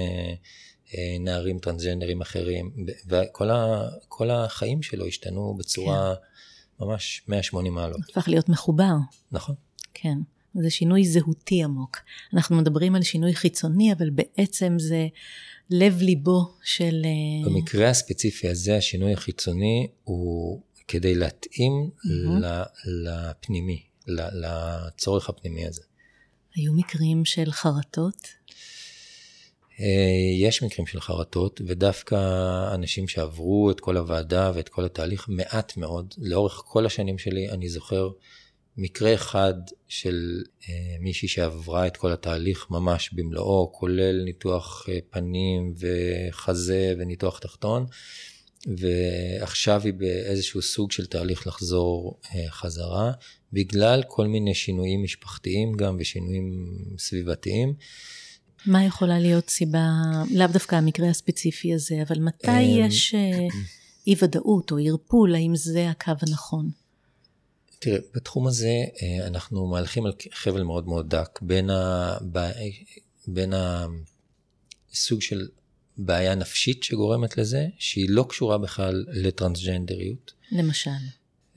אה, 0.94 1.18
נערים 1.20 1.60
טרנסג'נדרים 1.60 2.22
אחרים, 2.22 2.72
וכל 3.08 4.30
החיים 4.30 4.82
שלו 4.82 5.06
השתנו 5.06 5.56
בצורה 5.60 6.16
כן. 6.16 6.86
ממש 6.86 7.24
180 7.28 7.74
מעלות. 7.74 8.00
הפך 8.10 8.28
להיות 8.28 8.50
מחובר. 8.50 8.94
נכון. 9.32 9.56
כן. 9.94 10.18
זה 10.54 10.70
שינוי 10.70 11.06
זהותי 11.06 11.64
עמוק. 11.64 11.98
אנחנו 12.34 12.58
מדברים 12.58 12.96
על 12.96 13.02
שינוי 13.02 13.36
חיצוני, 13.36 13.94
אבל 13.94 14.10
בעצם 14.10 14.76
זה 14.80 15.08
לב 15.70 16.02
ליבו 16.02 16.52
של... 16.64 17.02
אה, 17.06 17.50
במקרה 17.50 17.90
הספציפי 17.90 18.48
הזה, 18.48 18.78
השינוי 18.78 19.14
החיצוני 19.14 19.88
הוא 20.04 20.62
כדי 20.88 21.16
להתאים 21.16 21.90
mm-hmm. 21.98 22.46
לפנימי, 22.86 23.84
לצורך 24.08 25.30
הפנימי 25.30 25.68
הזה. 25.68 25.82
היו 26.56 26.74
מקרים 26.74 27.26
של 27.26 27.52
חרטות? 27.52 28.28
אה, 29.80 29.86
יש 30.40 30.64
מקרים 30.64 30.88
של 30.88 31.00
חרטות, 31.00 31.62
ודווקא 31.68 32.16
אנשים 32.74 33.08
שעברו 33.08 33.72
את 33.72 33.80
כל 33.80 33.98
הוועדה 33.98 34.52
ואת 34.56 34.70
כל 34.70 34.86
התהליך, 34.86 35.26
מעט 35.30 35.78
מאוד, 35.78 36.14
לאורך 36.18 36.64
כל 36.66 36.86
השנים 36.86 37.18
שלי, 37.18 37.50
אני 37.50 37.70
זוכר 37.70 38.10
מקרה 38.82 39.14
אחד 39.14 39.54
של 39.88 40.44
אה, 40.70 40.96
מישהי 41.00 41.28
שעברה 41.28 41.88
את 41.88 41.98
כל 41.98 42.12
התהליך 42.12 42.68
ממש 42.70 43.10
במלואו, 43.14 43.72
כולל 43.74 44.24
ניתוח 44.24 44.86
אה, 44.90 44.98
פנים 45.10 45.74
וחזה 45.80 46.94
וניתוח 47.00 47.40
תחתון, 47.40 47.86
ועכשיו 48.78 49.82
היא 49.84 49.94
באיזשהו 49.94 50.62
סוג 50.62 50.92
של 50.92 51.06
תהליך 51.06 51.48
לחזור 51.48 52.20
אה, 52.36 52.52
חזרה, 52.52 53.12
בגלל 53.54 54.04
כל 54.08 54.28
מיני 54.28 54.56
שינויים 54.56 55.04
משפחתיים 55.04 55.74
גם 55.74 55.98
ושינויים 56.00 56.78
סביבתיים. 56.98 57.74
מה 58.66 58.86
יכולה 58.86 59.20
להיות 59.20 59.50
סיבה, 59.50 59.88
לאו 60.36 60.48
דווקא 60.48 60.76
המקרה 60.76 61.10
הספציפי 61.10 61.74
הזה, 61.74 61.96
אבל 62.08 62.20
מתי 62.20 62.62
יש 62.62 63.16
אה, 63.16 63.48
אי 64.08 64.16
ודאות 64.22 64.72
או 64.72 64.78
ערפול, 64.78 65.36
האם 65.36 65.56
זה 65.56 65.90
הקו 65.90 66.12
הנכון? 66.28 66.70
תראה, 67.80 68.00
בתחום 68.16 68.48
הזה 68.48 68.84
אה, 69.02 69.28
אנחנו 69.28 69.68
מהלכים 69.68 70.06
על 70.06 70.12
חבל 70.34 70.64
מאוד 70.64 70.88
מאוד 70.88 71.10
דק 71.16 71.40
בין, 71.42 71.70
ה... 71.70 72.18
בין 73.28 73.54
הסוג 74.92 75.22
של 75.22 75.48
בעיה 75.98 76.36
נפשית 76.36 76.84
שגורמת 76.84 77.38
לזה, 77.38 77.68
שהיא 77.78 78.10
לא 78.10 78.26
קשורה 78.30 78.58
בכלל 78.58 79.06
לטרנסג'נדריות. 79.08 80.34
למשל. 80.52 80.90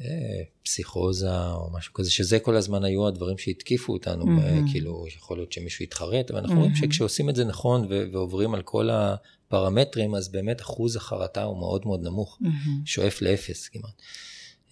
אה, 0.01 0.43
פסיכוזה 0.63 1.51
או 1.51 1.71
משהו 1.73 1.95
כזה, 1.95 2.11
שזה 2.11 2.39
כל 2.39 2.57
הזמן 2.57 2.85
היו 2.85 3.09
הדברים 3.09 3.39
שהתקיפו 3.39 3.93
אותנו, 3.93 4.25
mm-hmm. 4.25 4.73
כאילו 4.73 5.07
יכול 5.17 5.37
להיות 5.37 5.53
שמישהו 5.53 5.85
יתחרט, 5.85 6.31
אבל 6.31 6.41
אנחנו 6.41 6.55
mm-hmm. 6.55 6.59
רואים 6.59 6.75
שכשעושים 6.75 7.31
את 7.31 7.37
זה 7.37 7.45
נכון 7.45 7.89
ועוברים 8.13 8.55
על 8.55 8.63
כל 8.63 8.89
הפרמטרים, 8.91 10.15
אז 10.15 10.29
באמת 10.29 10.61
אחוז 10.61 10.97
החרטה 10.97 11.43
הוא 11.43 11.59
מאוד 11.59 11.87
מאוד 11.87 12.03
נמוך, 12.03 12.39
mm-hmm. 12.43 12.47
שואף 12.85 13.23
לאפס 13.23 13.69
כמעט. 13.69 14.03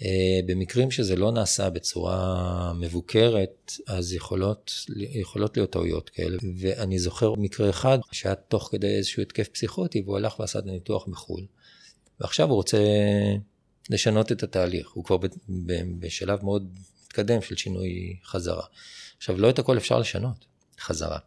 אה, 0.02 0.40
במקרים 0.46 0.90
שזה 0.90 1.16
לא 1.16 1.32
נעשה 1.32 1.70
בצורה 1.70 2.72
מבוקרת, 2.72 3.72
אז 3.86 4.12
יכולות, 4.12 4.72
יכולות 4.96 5.56
להיות 5.56 5.70
טעויות 5.70 6.10
כאלה. 6.10 6.38
ואני 6.58 6.98
זוכר 6.98 7.34
מקרה 7.34 7.70
אחד 7.70 7.98
שהיה 8.12 8.34
תוך 8.34 8.68
כדי 8.72 8.96
איזשהו 8.96 9.22
התקף 9.22 9.48
פסיכוטי, 9.48 10.00
והוא 10.00 10.16
הלך 10.16 10.40
ועשה 10.40 10.58
את 10.58 10.64
הניתוח 10.66 11.08
בחו"ל. 11.08 11.46
ועכשיו 12.20 12.48
הוא 12.48 12.56
רוצה 12.56 12.78
לשנות 13.90 14.32
את 14.32 14.42
התהליך, 14.42 14.90
הוא 14.90 15.04
כבר 15.04 15.16
בשלב 15.98 16.44
מאוד 16.44 16.72
מתקדם 17.04 17.42
של 17.42 17.56
שינוי 17.56 18.16
חזרה. 18.24 18.64
עכשיו, 19.16 19.38
לא 19.38 19.50
את 19.50 19.58
הכל 19.58 19.78
אפשר 19.78 19.98
לשנות 19.98 20.46
חזרה. 20.80 21.18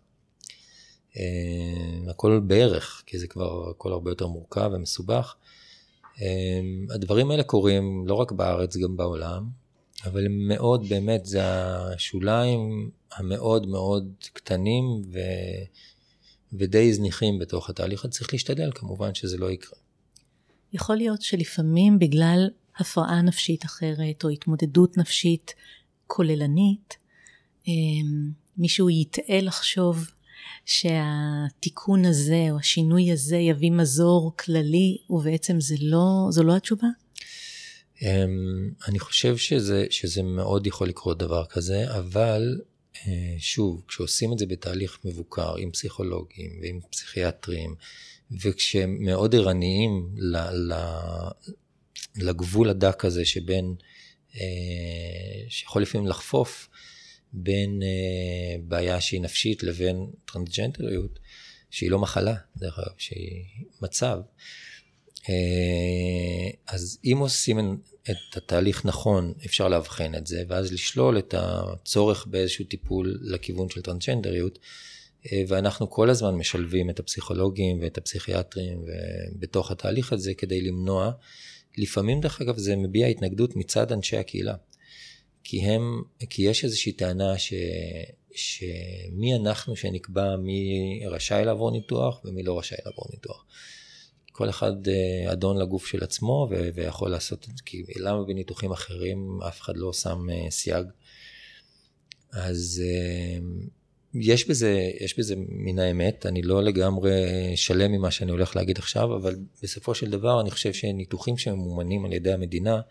אה, 1.18 2.12
הכל 2.12 2.42
בערך, 2.48 3.04
כי 3.06 3.20
זה 3.20 3.28
כבר 3.28 3.70
הכל 3.70 3.92
הרבה 3.92 4.12
יותר 4.12 4.28
מורכב 4.28 4.72
ומסובך. 4.74 5.36
אמ, 6.22 6.88
הדברים 6.90 7.32
האלה 7.32 7.44
קורים 7.44 8.04
לא 8.08 8.14
רק 8.14 8.32
בארץ, 8.32 8.78
גם 8.78 8.98
בעולם, 8.98 9.50
אבל 10.06 10.26
הם 10.26 10.48
מאוד, 10.48 10.90
באמת, 10.90 11.26
זה 11.26 11.42
השוליים 11.44 12.92
המאוד 13.12 13.68
מאוד 13.68 14.14
קטנים 14.34 14.86
ו... 15.14 15.20
ודי 16.54 16.94
זניחים 16.94 17.40
בתוך 17.40 17.70
התהליך. 17.70 18.06
צריך 18.06 18.34
להשתדל 18.34 18.72
כמובן 18.76 19.16
שזה 19.16 19.38
לא 19.38 19.52
יקרה. 19.52 19.80
יכול 20.74 20.96
להיות 20.96 21.22
שלפעמים 21.22 22.00
בגלל 22.00 22.50
הפרעה 22.78 23.22
נפשית 23.22 23.66
אחרת 23.66 24.24
או 24.24 24.30
התמודדות 24.30 24.98
נפשית 24.98 25.54
כוללנית, 26.08 26.98
אמ, 27.68 28.32
מישהו 28.58 28.90
יטעה 28.90 29.42
לחשוב 29.42 30.12
שהתיקון 30.66 32.06
הזה 32.06 32.48
או 32.52 32.60
השינוי 32.60 33.12
הזה 33.12 33.38
יביא 33.38 33.72
מזור 33.72 34.32
כללי 34.38 34.98
ובעצם 35.10 35.62
זה 35.62 35.76
לא, 35.80 36.28
זו 36.30 36.44
לא 36.44 36.56
התשובה? 36.56 36.88
אמ, 38.02 38.72
אני 38.88 39.00
חושב 39.00 39.38
שזה, 39.38 39.86
שזה 39.90 40.24
מאוד 40.24 40.68
יכול 40.68 40.88
לקרות 40.88 41.18
דבר 41.18 41.46
כזה, 41.46 41.98
אבל 41.98 42.62
אה, 42.96 43.36
שוב, 43.40 43.84
כשעושים 43.88 44.34
את 44.34 44.40
זה 44.40 44.46
בתהליך 44.46 45.00
מבוקר 45.06 45.56
עם 45.58 45.72
פסיכולוגים 45.72 46.60
ועם 46.62 46.80
פסיכיאטרים, 46.92 47.76
וכשהם 48.42 48.98
מאוד 49.00 49.36
ערניים 49.36 50.16
לגבול 52.16 52.70
הדק 52.70 53.06
הזה 53.06 53.26
שבין 53.26 53.76
שיכול 55.50 55.82
לפעמים 55.82 56.08
לחפוף 56.08 56.70
בין 57.34 57.82
בעיה 58.64 59.02
שהיא 59.02 59.22
נפשית 59.22 59.64
לבין 59.64 60.08
טרנסג'נדריות, 60.26 61.20
שהיא 61.70 61.92
לא 61.92 62.00
מחלה, 62.00 62.36
דרך 62.58 62.80
אגב, 62.80 62.94
שהיא 62.98 63.44
מצב. 63.82 64.20
אז 66.68 67.00
אם 67.06 67.18
עושים 67.20 67.78
את 68.04 68.38
התהליך 68.38 68.86
נכון, 68.86 69.34
אפשר 69.46 69.68
לאבחן 69.68 70.16
את 70.16 70.28
זה, 70.28 70.44
ואז 70.48 70.74
לשלול 70.74 71.18
את 71.18 71.34
הצורך 71.38 72.26
באיזשהו 72.28 72.66
טיפול 72.66 73.20
לכיוון 73.22 73.70
של 73.70 73.82
טרנסג'נדריות. 73.82 74.60
אה, 75.32 75.44
ואנחנו 75.48 75.90
כל 75.90 76.10
הזמן 76.10 76.36
משלבים 76.36 76.90
את 76.90 77.00
הפסיכולוגים 77.00 77.80
ואת 77.82 77.98
הפסיכיאטרים 77.98 78.86
בתוך 79.40 79.72
התהליך 79.72 80.14
הזה 80.14 80.34
כדי 80.34 80.62
למנוע. 80.62 81.12
לפעמים, 81.78 82.22
דרך 82.22 82.42
אגב, 82.42 82.58
זה 82.58 82.76
מביע 82.76 83.08
התנגדות 83.08 83.56
מצד 83.56 83.92
אנשי 83.92 84.18
הקהילה. 84.18 84.56
כי 85.44 85.62
הם, 85.62 86.02
כי 86.30 86.42
יש 86.42 86.64
איזושהי 86.64 86.92
טענה 86.92 87.38
ש, 87.38 87.54
שמי 88.36 89.36
אנחנו 89.36 89.76
שנקבע 89.76 90.36
מי 90.36 91.02
רשאי 91.06 91.46
לעבור 91.46 91.72
ניתוח 91.72 92.22
ומי 92.26 92.44
לא 92.44 92.60
רשאי 92.60 92.78
לעבור 92.86 93.06
ניתוח. 93.12 93.46
כל 94.32 94.50
אחד 94.50 94.88
אה, 94.88 95.32
אדון 95.32 95.58
לגוף 95.58 95.86
של 95.86 96.04
עצמו 96.04 96.48
ו- 96.52 96.70
ויכול 96.76 97.12
לעשות 97.12 97.48
את 97.50 97.58
זה, 97.58 97.64
כי 97.66 97.84
למה 97.96 98.24
בניתוחים 98.24 98.72
אחרים 98.72 99.40
אף 99.48 99.62
אחד 99.62 99.78
לא 99.78 99.94
שם 99.94 100.30
אה, 100.30 100.52
סייג. 100.52 100.86
אז 102.32 102.84
יש 104.14 104.48
בזה, 104.48 104.92
יש 105.00 105.20
בזה 105.20 105.36
מן 105.38 105.80
האמת, 105.80 106.26
אני 106.26 106.42
לא 106.42 106.64
לגמרי 106.64 107.12
שלם 107.56 107.92
ממה 107.92 108.12
שאני 108.12 108.32
הולך 108.32 108.56
להגיד 108.56 108.78
עכשיו, 108.78 109.16
אבל 109.16 109.36
בסופו 109.64 109.96
של 109.96 110.10
דבר 110.10 110.42
אני 110.42 110.52
חושב 110.52 110.74
שניתוחים 110.74 111.38
שממומנים 111.38 112.06
על 112.06 112.14
ידי 112.14 112.34
המדינה, 112.34 112.82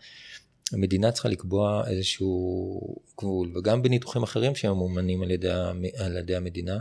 המדינה 0.73 1.11
צריכה 1.11 1.29
לקבוע 1.29 1.83
איזשהו 1.87 2.79
גבול, 3.19 3.57
וגם 3.57 3.81
בניתוחים 3.81 4.23
אחרים 4.23 4.55
שממומנים 4.55 5.23
על 5.23 5.31
ידי, 5.31 5.51
על 5.97 6.17
ידי 6.17 6.35
המדינה, 6.35 6.77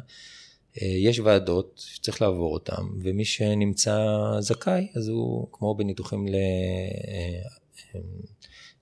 אה, 0.82 0.86
יש 0.86 1.18
ועדות 1.18 1.82
שצריך 1.86 2.22
לעבור 2.22 2.52
אותן, 2.52 2.82
ומי 3.02 3.24
שנמצא 3.24 4.06
זכאי, 4.40 4.88
אז 4.96 5.08
הוא 5.08 5.48
כמו 5.52 5.74
בניתוחים 5.74 6.26
ל... 6.28 6.34
אה, 6.34 6.40
אה, 7.94 8.00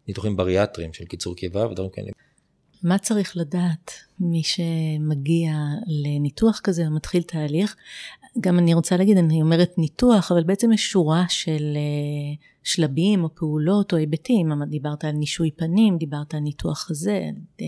ניתוחים 0.08 0.36
בריאטריים 0.36 0.92
של 0.92 1.04
קיצור 1.04 1.36
קיבה 1.36 1.66
ודברים 1.66 1.90
כאלה. 1.90 2.10
מה 2.82 2.98
צריך 2.98 3.36
לדעת 3.36 3.92
מי 4.20 4.42
שמגיע 4.42 5.52
לניתוח 5.86 6.60
כזה 6.64 6.86
או 6.86 6.90
מתחיל 6.90 7.22
תהליך? 7.22 7.76
גם 8.40 8.58
אני 8.58 8.74
רוצה 8.74 8.96
להגיד, 8.96 9.16
אני 9.16 9.42
אומרת 9.42 9.78
ניתוח, 9.78 10.32
אבל 10.32 10.42
בעצם 10.42 10.72
יש 10.72 10.90
שורה 10.90 11.24
של 11.28 11.72
אה, 11.76 12.34
שלבים 12.62 13.24
או 13.24 13.34
פעולות 13.34 13.92
או 13.92 13.98
היבטים. 13.98 14.52
דיברת 14.68 15.04
על 15.04 15.12
נישוי 15.12 15.50
פנים, 15.50 15.98
דיברת 15.98 16.34
על 16.34 16.40
ניתוח 16.40 16.78
חזה. 16.78 17.30
אה. 17.60 17.66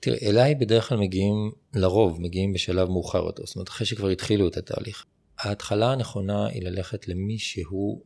תראה, 0.00 0.18
אליי 0.22 0.54
בדרך 0.54 0.88
כלל 0.88 0.98
מגיעים, 0.98 1.50
לרוב 1.74 2.20
מגיעים 2.20 2.52
בשלב 2.52 2.88
מאוחר 2.88 3.24
יותר, 3.24 3.42
זאת 3.46 3.56
אומרת 3.56 3.68
אחרי 3.68 3.86
שכבר 3.86 4.08
התחילו 4.08 4.48
את 4.48 4.56
התהליך. 4.56 5.04
ההתחלה 5.38 5.92
הנכונה 5.92 6.46
היא 6.46 6.62
ללכת 6.62 7.08
למי 7.08 7.38
שהוא 7.38 8.00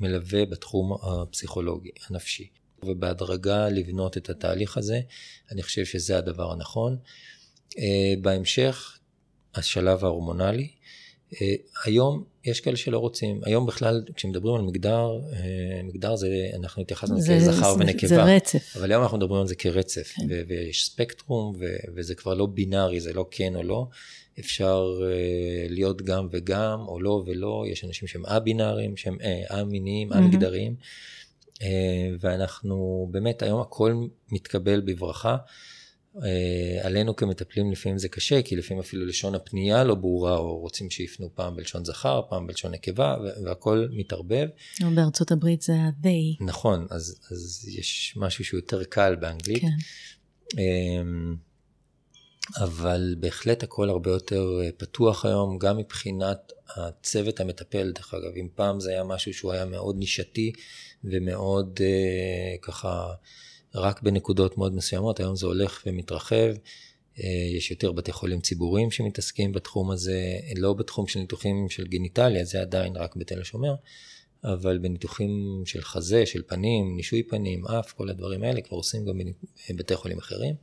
מלווה 0.00 0.46
בתחום 0.46 0.92
הפסיכולוגי, 0.92 1.90
הנפשי. 2.08 2.48
ובהדרגה 2.84 3.68
לבנות 3.68 4.16
את 4.16 4.30
התהליך 4.30 4.76
הזה, 4.76 5.00
אני 5.50 5.62
חושב 5.62 5.84
שזה 5.84 6.18
הדבר 6.18 6.52
הנכון. 6.52 6.96
אה, 7.78 8.14
בהמשך, 8.22 8.98
השלב 9.54 10.04
ההורמונלי. 10.04 10.68
אה, 11.40 11.54
היום 11.84 12.24
יש 12.44 12.60
כאלה 12.60 12.76
שלא 12.76 12.98
רוצים, 12.98 13.40
היום 13.44 13.66
בכלל 13.66 14.02
כשמדברים 14.14 14.54
על 14.54 14.62
מגדר, 14.62 15.20
אה, 15.32 15.82
מגדר 15.84 16.16
זה, 16.16 16.50
אנחנו 16.54 16.82
התייחסנו 16.82 17.16
לזה 17.16 17.36
כזכר 17.36 17.74
ונקבה. 17.78 18.08
זה 18.08 18.22
רצף. 18.22 18.76
אבל 18.76 18.92
היום 18.92 19.02
אנחנו 19.02 19.18
מדברים 19.18 19.40
על 19.40 19.46
זה 19.46 19.54
כרצף, 19.54 20.12
כן. 20.16 20.26
ויש 20.48 20.86
ספקטרום, 20.86 21.54
וזה 21.94 22.14
כבר 22.14 22.34
לא 22.34 22.46
בינארי, 22.46 23.00
זה 23.00 23.12
לא 23.12 23.26
כן 23.30 23.56
או 23.56 23.62
לא. 23.62 23.86
אפשר 24.38 24.98
להיות 25.68 26.02
גם 26.02 26.28
וגם, 26.30 26.80
או 26.88 27.00
לא 27.00 27.24
ולא, 27.26 27.64
יש 27.68 27.84
אנשים 27.84 28.08
שהם 28.08 28.26
א-בינאריים, 28.26 28.96
שהם 28.96 29.16
א-מיניים, 29.48 30.12
א-מגדריים. 30.12 30.74
ואנחנו 32.20 33.08
באמת 33.10 33.42
היום 33.42 33.60
הכל 33.60 34.06
מתקבל 34.32 34.80
בברכה. 34.80 35.36
אה, 36.16 36.86
עלינו 36.86 37.16
כמטפלים 37.16 37.72
לפעמים 37.72 37.98
זה 37.98 38.08
קשה, 38.08 38.42
כי 38.42 38.56
לפעמים 38.56 38.80
אפילו 38.80 39.06
לשון 39.06 39.34
הפנייה 39.34 39.84
לא 39.84 39.94
ברורה, 39.94 40.36
או 40.36 40.58
רוצים 40.58 40.90
שיפנו 40.90 41.30
פעם 41.34 41.56
בלשון 41.56 41.84
זכר, 41.84 42.22
פעם 42.28 42.46
בלשון 42.46 42.72
נקבה, 42.72 43.16
והכל 43.44 43.88
מתערבב. 43.92 44.48
בארצות 44.94 45.32
הברית 45.32 45.62
זה 45.62 45.74
ה-they. 45.74 46.44
נכון, 46.44 46.86
אז, 46.90 47.20
אז 47.30 47.68
יש 47.68 48.14
משהו 48.16 48.44
שהוא 48.44 48.58
יותר 48.58 48.84
קל 48.84 49.14
באנגלית. 49.14 49.62
כן. 49.62 50.58
אמ, 50.58 51.36
אבל 52.56 53.14
בהחלט 53.20 53.62
הכל 53.62 53.88
הרבה 53.88 54.10
יותר 54.10 54.60
אה, 54.62 54.68
פתוח 54.76 55.24
היום, 55.24 55.58
גם 55.58 55.76
מבחינת 55.76 56.52
הצוות 56.76 57.40
המטפל, 57.40 57.92
דרך 57.92 58.14
אגב, 58.14 58.36
אם 58.36 58.48
פעם 58.54 58.80
זה 58.80 58.90
היה 58.90 59.04
משהו 59.04 59.34
שהוא 59.34 59.52
היה 59.52 59.64
מאוד 59.64 59.96
נישתי, 59.98 60.52
ומאוד 61.04 61.80
אה, 61.82 62.56
ככה 62.62 63.12
רק 63.74 64.02
בנקודות 64.02 64.58
מאוד 64.58 64.74
מסוימות, 64.74 65.20
היום 65.20 65.36
זה 65.36 65.46
הולך 65.46 65.82
ומתרחב. 65.86 66.54
אה, 67.20 67.24
יש 67.56 67.70
יותר 67.70 67.92
בתי 67.92 68.12
חולים 68.12 68.40
ציבוריים 68.40 68.90
שמתעסקים 68.90 69.52
בתחום 69.52 69.90
הזה, 69.90 70.38
לא 70.56 70.72
בתחום 70.72 71.06
של 71.06 71.20
ניתוחים 71.20 71.68
של 71.68 71.84
גניטליה, 71.86 72.44
זה 72.44 72.60
עדיין 72.60 72.96
רק 72.96 73.16
בתל 73.16 73.40
השומר, 73.40 73.74
אבל 74.44 74.78
בניתוחים 74.78 75.62
של 75.66 75.82
חזה, 75.82 76.26
של 76.26 76.42
פנים, 76.46 76.96
נישוי 76.96 77.22
פנים, 77.22 77.66
אף, 77.66 77.92
כל 77.92 78.08
הדברים 78.08 78.42
האלה 78.42 78.60
כבר 78.60 78.76
עושים 78.76 79.04
גם 79.04 79.20
בבתי 79.70 79.96
חולים 79.96 80.18
אחרים. 80.18 80.54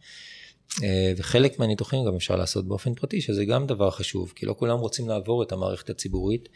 אה, 0.83 1.13
וחלק 1.17 1.59
מהניתוחים 1.59 2.05
גם 2.05 2.15
אפשר 2.15 2.35
לעשות 2.35 2.67
באופן 2.67 2.93
פרטי, 2.93 3.21
שזה 3.21 3.45
גם 3.45 3.67
דבר 3.67 3.91
חשוב, 3.91 4.33
כי 4.35 4.45
לא 4.45 4.55
כולם 4.59 4.79
רוצים 4.79 5.07
לעבור 5.07 5.43
את 5.43 5.51
המערכת 5.51 5.89
הציבורית. 5.89 6.49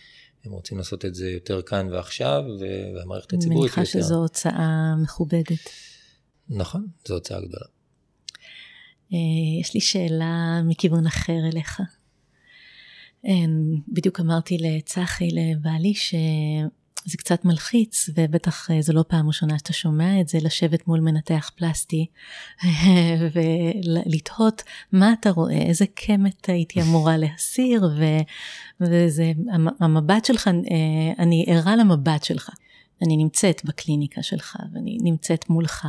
הם 0.45 0.51
רוצים 0.51 0.77
לעשות 0.77 1.05
את 1.05 1.15
זה 1.15 1.31
יותר 1.31 1.61
כאן 1.61 1.87
ועכשיו, 1.91 2.43
והמערכת 2.95 3.33
הציבורית 3.33 3.69
יותר... 3.69 3.81
אני 3.81 3.85
מניחה 3.85 3.85
שזו 3.85 4.15
הוצאה 4.15 4.95
מכובדת. 5.03 5.69
נכון, 6.49 6.87
זו 7.07 7.13
הוצאה 7.13 7.39
גדולה. 7.39 7.65
אה, 9.13 9.59
יש 9.61 9.73
לי 9.73 9.81
שאלה 9.81 10.61
מכיוון 10.65 11.05
אחר 11.07 11.39
אליך. 11.51 11.81
אה, 13.25 13.31
בדיוק 13.87 14.19
אמרתי 14.19 14.57
לצחי, 14.57 15.29
לבעלי, 15.31 15.93
ש... 15.93 16.15
זה 17.05 17.17
קצת 17.17 17.45
מלחיץ, 17.45 18.09
ובטח 18.15 18.71
אה, 18.71 18.81
זו 18.81 18.93
לא 18.93 19.03
פעם 19.07 19.27
ראשונה 19.27 19.57
שאתה 19.57 19.73
שומע 19.73 20.21
את 20.21 20.27
זה, 20.27 20.37
לשבת 20.41 20.87
מול 20.87 20.99
מנתח 20.99 21.51
פלסטי 21.55 22.05
ולתהות 23.33 24.63
מה 24.91 25.13
אתה 25.13 25.29
רואה, 25.29 25.61
איזה 25.61 25.85
קמת 25.95 26.49
הייתי 26.49 26.81
אמורה 26.81 27.17
להסיר, 27.17 27.83
ו, 27.99 28.03
וזה, 28.81 29.31
המבט 29.79 30.25
שלך, 30.25 30.49
אני 31.19 31.45
ערה 31.47 31.75
למבט 31.75 32.23
שלך. 32.23 32.49
אני 33.01 33.17
נמצאת 33.17 33.61
בקליניקה 33.65 34.23
שלך, 34.23 34.57
ואני 34.73 34.97
נמצאת 35.01 35.49
מולך, 35.49 35.87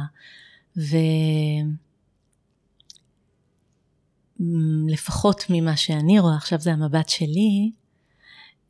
ולפחות 4.38 5.44
ממה 5.50 5.76
שאני 5.76 6.20
רואה, 6.20 6.36
עכשיו 6.36 6.60
זה 6.60 6.72
המבט 6.72 7.08
שלי, 7.08 7.70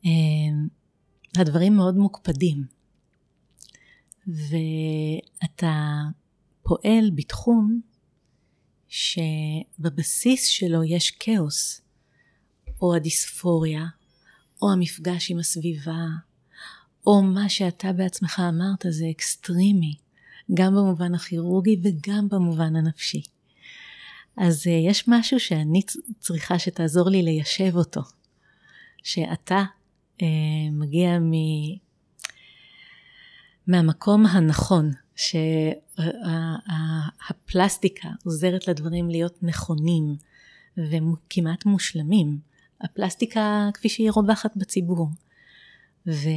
אה, 0.05 0.11
הדברים 1.37 1.75
מאוד 1.75 1.95
מוקפדים. 1.95 2.65
ואתה 4.27 6.01
פועל 6.63 7.11
בתחום 7.15 7.81
שבבסיס 8.87 10.47
שלו 10.47 10.83
יש 10.83 11.11
כאוס, 11.11 11.81
או 12.81 12.95
הדיספוריה, 12.95 13.85
או 14.61 14.71
המפגש 14.71 15.31
עם 15.31 15.39
הסביבה, 15.39 16.05
או 17.07 17.23
מה 17.23 17.49
שאתה 17.49 17.93
בעצמך 17.93 18.41
אמרת 18.49 18.85
זה 18.89 19.05
אקסטרימי, 19.11 19.95
גם 20.53 20.75
במובן 20.75 21.15
הכירורגי 21.15 21.81
וגם 21.83 22.29
במובן 22.29 22.75
הנפשי. 22.75 23.21
אז 24.37 24.67
אה, 24.67 24.71
יש 24.89 25.07
משהו 25.07 25.39
שאני 25.39 25.81
צריכה 26.19 26.59
שתעזור 26.59 27.09
לי 27.09 27.21
ליישב 27.21 27.75
אותו, 27.75 28.01
שאתה 29.03 29.63
אה, 30.21 30.27
מגיע 30.71 31.19
מ... 31.19 31.31
מהמקום 33.67 34.25
הנכון, 34.25 34.91
שהפלסטיקה 37.25 38.09
עוזרת 38.25 38.67
לדברים 38.67 39.09
להיות 39.09 39.43
נכונים 39.43 40.15
וכמעט 40.77 41.65
מושלמים. 41.65 42.39
הפלסטיקה 42.81 43.69
כפי 43.73 43.89
שהיא 43.89 44.11
רווחת 44.11 44.51
בציבור. 44.55 45.09
ו... 46.07 46.29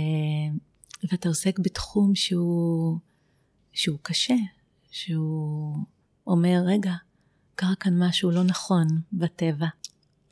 ואתה 1.10 1.28
עוסק 1.28 1.58
בתחום 1.58 2.14
שהוא, 2.14 2.98
שהוא 3.78 3.98
קשה, 4.02 4.34
שהוא 4.90 5.76
אומר, 6.26 6.58
רגע, 6.66 6.92
קרה 7.54 7.74
כאן 7.80 8.02
משהו 8.02 8.30
לא 8.30 8.42
נכון 8.42 8.86
בטבע. 9.12 9.66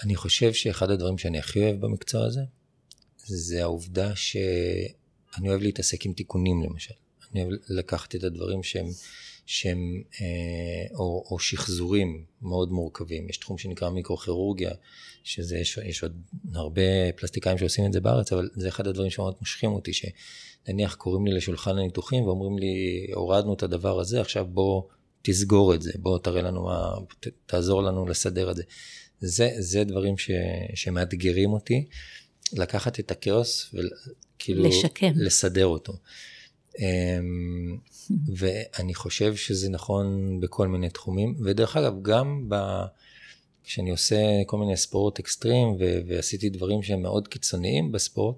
אני 0.02 0.16
חושב 0.16 0.52
שאחד 0.52 0.90
הדברים 0.90 1.18
שאני 1.18 1.38
הכי 1.38 1.62
אוהב 1.62 1.80
במקצוע 1.80 2.26
הזה, 2.26 2.40
זה 3.18 3.62
העובדה 3.62 4.16
שאני 4.16 5.48
אוהב 5.48 5.60
להתעסק 5.62 6.06
עם 6.06 6.12
תיקונים 6.12 6.62
למשל. 6.62 6.94
אני 7.32 7.44
אוהב 7.44 7.52
לקחת 7.68 8.14
את 8.14 8.24
הדברים 8.24 8.62
שהם 8.62 8.86
שהם, 9.46 10.02
אה, 10.20 10.96
או, 10.96 11.24
או 11.30 11.38
שחזורים 11.38 12.24
מאוד 12.42 12.72
מורכבים. 12.72 13.28
יש 13.28 13.36
תחום 13.36 13.58
שנקרא 13.58 13.90
מיקרוכירורגיה, 13.90 14.70
שזה, 15.24 15.58
יש, 15.58 15.78
יש 15.84 16.02
עוד 16.02 16.22
הרבה 16.54 17.12
פלסטיקאים 17.16 17.58
שעושים 17.58 17.86
את 17.86 17.92
זה 17.92 18.00
בארץ, 18.00 18.32
אבל 18.32 18.48
זה 18.54 18.68
אחד 18.68 18.86
הדברים 18.86 19.10
שמאוד 19.10 19.34
מושכים 19.40 19.72
אותי, 19.72 19.92
שנניח 19.92 20.94
קוראים 20.94 21.26
לי 21.26 21.32
לשולחן 21.32 21.78
הניתוחים 21.78 22.24
ואומרים 22.24 22.58
לי, 22.58 23.06
הורדנו 23.14 23.54
את 23.54 23.62
הדבר 23.62 24.00
הזה, 24.00 24.20
עכשיו 24.20 24.46
בוא 24.46 24.82
תסגור 25.22 25.74
את 25.74 25.82
זה, 25.82 25.92
בוא 25.96 26.18
תראה 26.18 26.42
לנו 26.42 26.64
מה, 26.64 26.94
ת, 27.20 27.26
תעזור 27.46 27.82
לנו 27.82 28.06
לסדר 28.06 28.50
את 28.50 28.56
זה. 28.56 28.62
זה, 29.20 29.50
זה 29.58 29.84
דברים 29.84 30.18
ש, 30.18 30.30
שמאתגרים 30.74 31.52
אותי, 31.52 31.86
לקחת 32.52 33.00
את 33.00 33.10
הכאוס 33.10 33.74
וכאילו... 33.74 34.64
לשקם. 34.64 35.12
לסדר 35.16 35.66
אותו. 35.66 35.92
אמ, 36.78 37.76
ואני 38.36 38.94
חושב 38.94 39.36
שזה 39.36 39.70
נכון 39.70 40.40
בכל 40.40 40.68
מיני 40.68 40.90
תחומים, 40.90 41.34
ודרך 41.44 41.76
אגב, 41.76 42.02
גם 42.02 42.44
ב... 42.48 42.54
כשאני 43.64 43.90
עושה 43.90 44.16
כל 44.46 44.58
מיני 44.58 44.76
ספורט 44.76 45.18
אקסטרים, 45.18 45.68
ו- 45.68 46.00
ועשיתי 46.08 46.48
דברים 46.48 46.82
שהם 46.82 47.02
מאוד 47.02 47.28
קיצוניים 47.28 47.92
בספורט, 47.92 48.36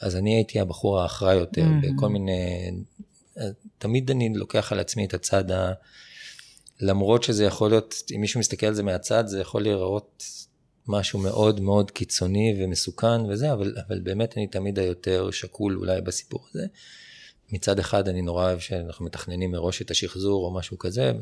אז 0.00 0.16
אני 0.16 0.34
הייתי 0.34 0.60
הבחור 0.60 1.00
האחראי 1.00 1.34
יותר, 1.34 1.62
mm-hmm. 1.62 1.96
בכל 1.96 2.08
מיני... 2.08 2.70
תמיד 3.78 4.10
אני 4.10 4.32
לוקח 4.34 4.72
על 4.72 4.80
עצמי 4.80 5.04
את 5.04 5.14
הצד 5.14 5.50
ה... 5.50 5.72
למרות 6.80 7.22
שזה 7.22 7.44
יכול 7.44 7.70
להיות, 7.70 7.94
אם 8.16 8.20
מישהו 8.20 8.40
מסתכל 8.40 8.66
על 8.66 8.74
זה 8.74 8.82
מהצד, 8.82 9.26
זה 9.26 9.40
יכול 9.40 9.62
להיראות 9.62 10.24
משהו 10.88 11.18
מאוד 11.18 11.60
מאוד 11.60 11.90
קיצוני 11.90 12.54
ומסוכן 12.58 13.20
וזה, 13.30 13.52
אבל, 13.52 13.74
אבל 13.88 14.00
באמת 14.00 14.36
אני 14.36 14.46
תמיד 14.46 14.78
היותר 14.78 15.30
שקול 15.30 15.76
אולי 15.76 16.00
בסיפור 16.00 16.46
הזה. 16.50 16.66
מצד 17.52 17.78
אחד 17.78 18.08
אני 18.08 18.22
נורא 18.22 18.44
אוהב 18.44 18.58
שאנחנו 18.58 19.04
מתכננים 19.04 19.50
מראש 19.50 19.82
את 19.82 19.90
השחזור 19.90 20.46
או 20.46 20.54
משהו 20.54 20.78
כזה, 20.78 21.12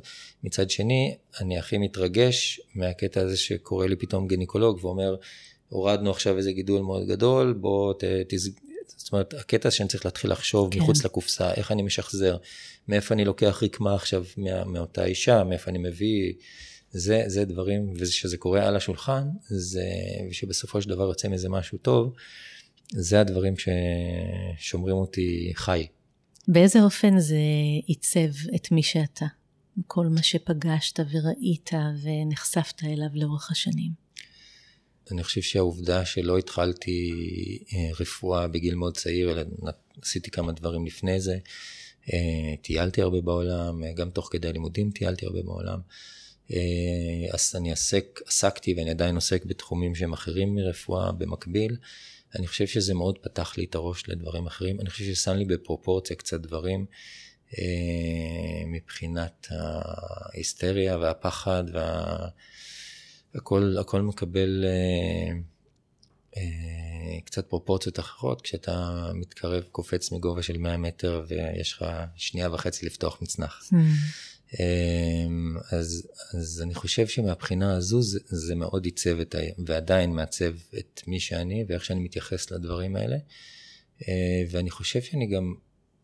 מצד 0.44 0.70
שני 0.70 1.16
אני 1.40 1.58
הכי 1.58 1.78
מתרגש 1.78 2.60
מהקטע 2.74 3.20
הזה 3.20 3.36
שקורה 3.36 3.86
לי 3.86 3.96
פתאום 3.96 4.28
גניקולוג 4.28 4.84
ואומר, 4.84 5.16
הורדנו 5.68 6.10
עכשיו 6.10 6.36
איזה 6.36 6.52
גידול 6.52 6.82
מאוד 6.82 7.08
גדול, 7.08 7.52
בוא 7.52 7.92
ת, 7.92 8.04
תז... 8.28 8.50
זאת 8.96 9.12
אומרת, 9.12 9.34
הקטע 9.34 9.70
שאני 9.70 9.88
צריך 9.88 10.04
להתחיל 10.04 10.32
לחשוב 10.32 10.72
כן. 10.72 10.80
מחוץ 10.80 11.04
לקופסה, 11.04 11.54
איך 11.54 11.72
אני 11.72 11.82
משחזר, 11.82 12.36
מאיפה 12.88 13.14
אני 13.14 13.24
לוקח 13.24 13.62
רקמה 13.62 13.94
עכשיו 13.94 14.24
מה, 14.36 14.64
מאותה 14.64 15.04
אישה, 15.04 15.44
מאיפה 15.44 15.70
אני 15.70 15.78
מביא, 15.78 16.32
זה, 16.92 17.22
זה 17.26 17.44
דברים, 17.44 17.92
ושזה 17.96 18.36
קורה 18.36 18.68
על 18.68 18.76
השולחן, 18.76 19.28
זה, 19.48 19.84
ושבסופו 20.30 20.82
של 20.82 20.88
דבר 20.88 21.08
יוצא 21.08 21.28
מזה 21.28 21.48
משהו 21.48 21.78
טוב, 21.78 22.14
זה 22.92 23.20
הדברים 23.20 23.54
ששומרים 23.56 24.96
אותי 24.96 25.52
חי. 25.54 25.86
באיזה 26.48 26.82
אופן 26.82 27.18
זה 27.18 27.36
עיצב 27.86 28.48
את 28.54 28.72
מי 28.72 28.82
שאתה? 28.82 29.26
כל 29.86 30.06
מה 30.06 30.22
שפגשת 30.22 31.00
וראית 31.10 31.70
ונחשפת 32.02 32.84
אליו 32.84 33.08
לאורך 33.14 33.50
השנים. 33.50 33.92
אני 35.12 35.24
חושב 35.24 35.40
שהעובדה 35.40 36.04
שלא 36.04 36.38
התחלתי 36.38 37.12
אה, 37.72 37.90
רפואה 38.00 38.48
בגיל 38.48 38.74
מאוד 38.74 38.96
צעיר, 38.96 39.30
אלא 39.32 39.42
עשיתי 40.02 40.30
כמה 40.30 40.52
דברים 40.52 40.86
לפני 40.86 41.20
זה, 41.20 41.38
אה, 42.12 42.56
טיילתי 42.62 43.02
הרבה 43.02 43.20
בעולם, 43.20 43.94
גם 43.94 44.10
תוך 44.10 44.28
כדי 44.32 44.48
הלימודים 44.48 44.90
טיילתי 44.90 45.26
הרבה 45.26 45.42
בעולם. 45.42 45.80
אה, 46.52 47.34
אז 47.34 47.52
אני 47.56 47.72
עסק, 47.72 48.20
עסקתי 48.26 48.74
ואני 48.74 48.90
עדיין 48.90 49.14
עוסק 49.14 49.44
בתחומים 49.44 49.94
שהם 49.94 50.12
אחרים 50.12 50.54
מרפואה 50.54 51.12
במקביל. 51.12 51.76
אני 52.38 52.46
חושב 52.46 52.66
שזה 52.66 52.94
מאוד 52.94 53.18
פתח 53.18 53.58
לי 53.58 53.64
את 53.64 53.74
הראש 53.74 54.08
לדברים 54.08 54.46
אחרים. 54.46 54.80
אני 54.80 54.90
חושב 54.90 55.04
ששם 55.04 55.36
לי 55.36 55.44
בפרופורציה 55.44 56.16
קצת 56.16 56.40
דברים 56.40 56.86
אה, 57.58 58.66
מבחינת 58.66 59.46
ההיסטריה 59.50 60.98
והפחד 60.98 61.64
והכל 63.34 63.76
הכל 63.80 64.02
מקבל 64.02 64.64
אה, 64.64 65.32
אה, 66.36 67.20
קצת 67.24 67.48
פרופורציות 67.48 67.98
אחרות 67.98 68.42
כשאתה 68.42 69.10
מתקרב, 69.14 69.62
קופץ 69.72 70.12
מגובה 70.12 70.42
של 70.42 70.58
100 70.58 70.76
מטר 70.76 71.24
ויש 71.28 71.72
לך 71.72 71.84
שנייה 72.16 72.54
וחצי 72.54 72.86
לפתוח 72.86 73.22
מצנח. 73.22 73.70
אמ, 74.58 75.56
אז, 75.72 76.08
אז 76.34 76.62
אני 76.62 76.74
חושב 76.74 77.06
שמבחינה 77.06 77.76
הזו 77.76 78.02
זה, 78.02 78.18
זה 78.24 78.54
מאוד 78.54 78.84
עיצב 78.84 79.18
את 79.20 79.34
ה... 79.34 79.38
ועדיין 79.66 80.12
מעצב 80.12 80.52
את 80.78 81.02
מי 81.06 81.20
שאני 81.20 81.64
ואיך 81.68 81.84
שאני 81.84 82.00
מתייחס 82.00 82.50
לדברים 82.50 82.96
האלה. 82.96 83.16
אה, 84.08 84.42
ואני 84.50 84.70
חושב 84.70 85.02
שאני 85.02 85.26
גם 85.26 85.54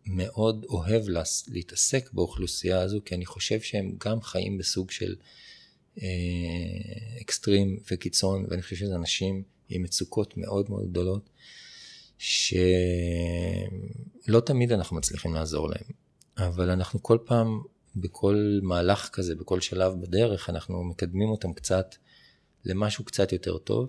מאוד 0.06 0.64
אוהב 0.68 1.08
לה, 1.08 1.22
להתעסק 1.48 2.12
באוכלוסייה 2.12 2.80
הזו, 2.80 3.00
כי 3.04 3.14
אני 3.14 3.26
חושב 3.26 3.60
שהם 3.60 3.96
גם 3.98 4.22
חיים 4.22 4.58
בסוג 4.58 4.90
של 4.90 5.16
אה, 6.02 6.06
אקסטרים 7.20 7.78
וקיצון, 7.90 8.46
ואני 8.48 8.62
חושב 8.62 8.76
שזה 8.76 8.94
אנשים 8.94 9.42
עם 9.68 9.82
מצוקות 9.82 10.36
מאוד 10.36 10.70
מאוד 10.70 10.90
גדולות, 10.90 11.30
שלא 12.18 12.40
תמיד 14.46 14.72
אנחנו 14.72 14.96
מצליחים 14.96 15.34
לעזור 15.34 15.68
להם, 15.68 15.88
אבל 16.38 16.70
אנחנו 16.70 17.02
כל 17.02 17.18
פעם 17.24 17.60
בכל 17.96 18.58
מהלך 18.62 19.08
כזה, 19.12 19.34
בכל 19.34 19.60
שלב 19.60 19.92
בדרך, 20.00 20.50
אנחנו 20.50 20.84
מקדמים 20.84 21.28
אותם 21.28 21.52
קצת 21.52 21.94
למשהו 22.64 23.04
קצת 23.04 23.32
יותר 23.32 23.58
טוב. 23.58 23.88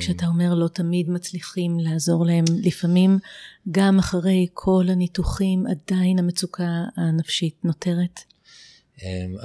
כשאתה 0.00 0.26
אומר 0.26 0.54
לא 0.54 0.68
תמיד 0.68 1.10
מצליחים 1.10 1.78
לעזור 1.80 2.26
להם, 2.26 2.44
לפעמים 2.62 3.18
גם 3.70 3.98
אחרי 3.98 4.46
כל 4.54 4.84
הניתוחים 4.88 5.64
עדיין 5.66 6.18
המצוקה 6.18 6.84
הנפשית 6.96 7.64
נותרת? 7.64 8.20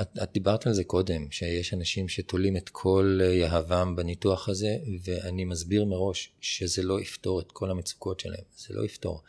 את, 0.02 0.18
את 0.24 0.30
דיברת 0.34 0.68
על 0.68 0.74
זה 0.74 0.84
קודם, 0.84 1.32
שיש 1.32 1.74
אנשים 1.74 2.10
שתולים 2.10 2.58
את 2.58 2.70
כל 2.70 3.20
יהבם 3.24 3.96
בניתוח 3.96 4.50
הזה, 4.50 4.78
ואני 5.04 5.46
מסביר 5.46 5.86
מראש 5.86 6.32
שזה 6.42 6.84
לא 6.84 7.02
יפתור 7.02 7.42
את 7.42 7.52
כל 7.52 7.72
המצוקות 7.72 8.20
שלהם, 8.20 8.44
זה 8.58 8.74
לא 8.74 8.86
יפתור. 8.86 9.22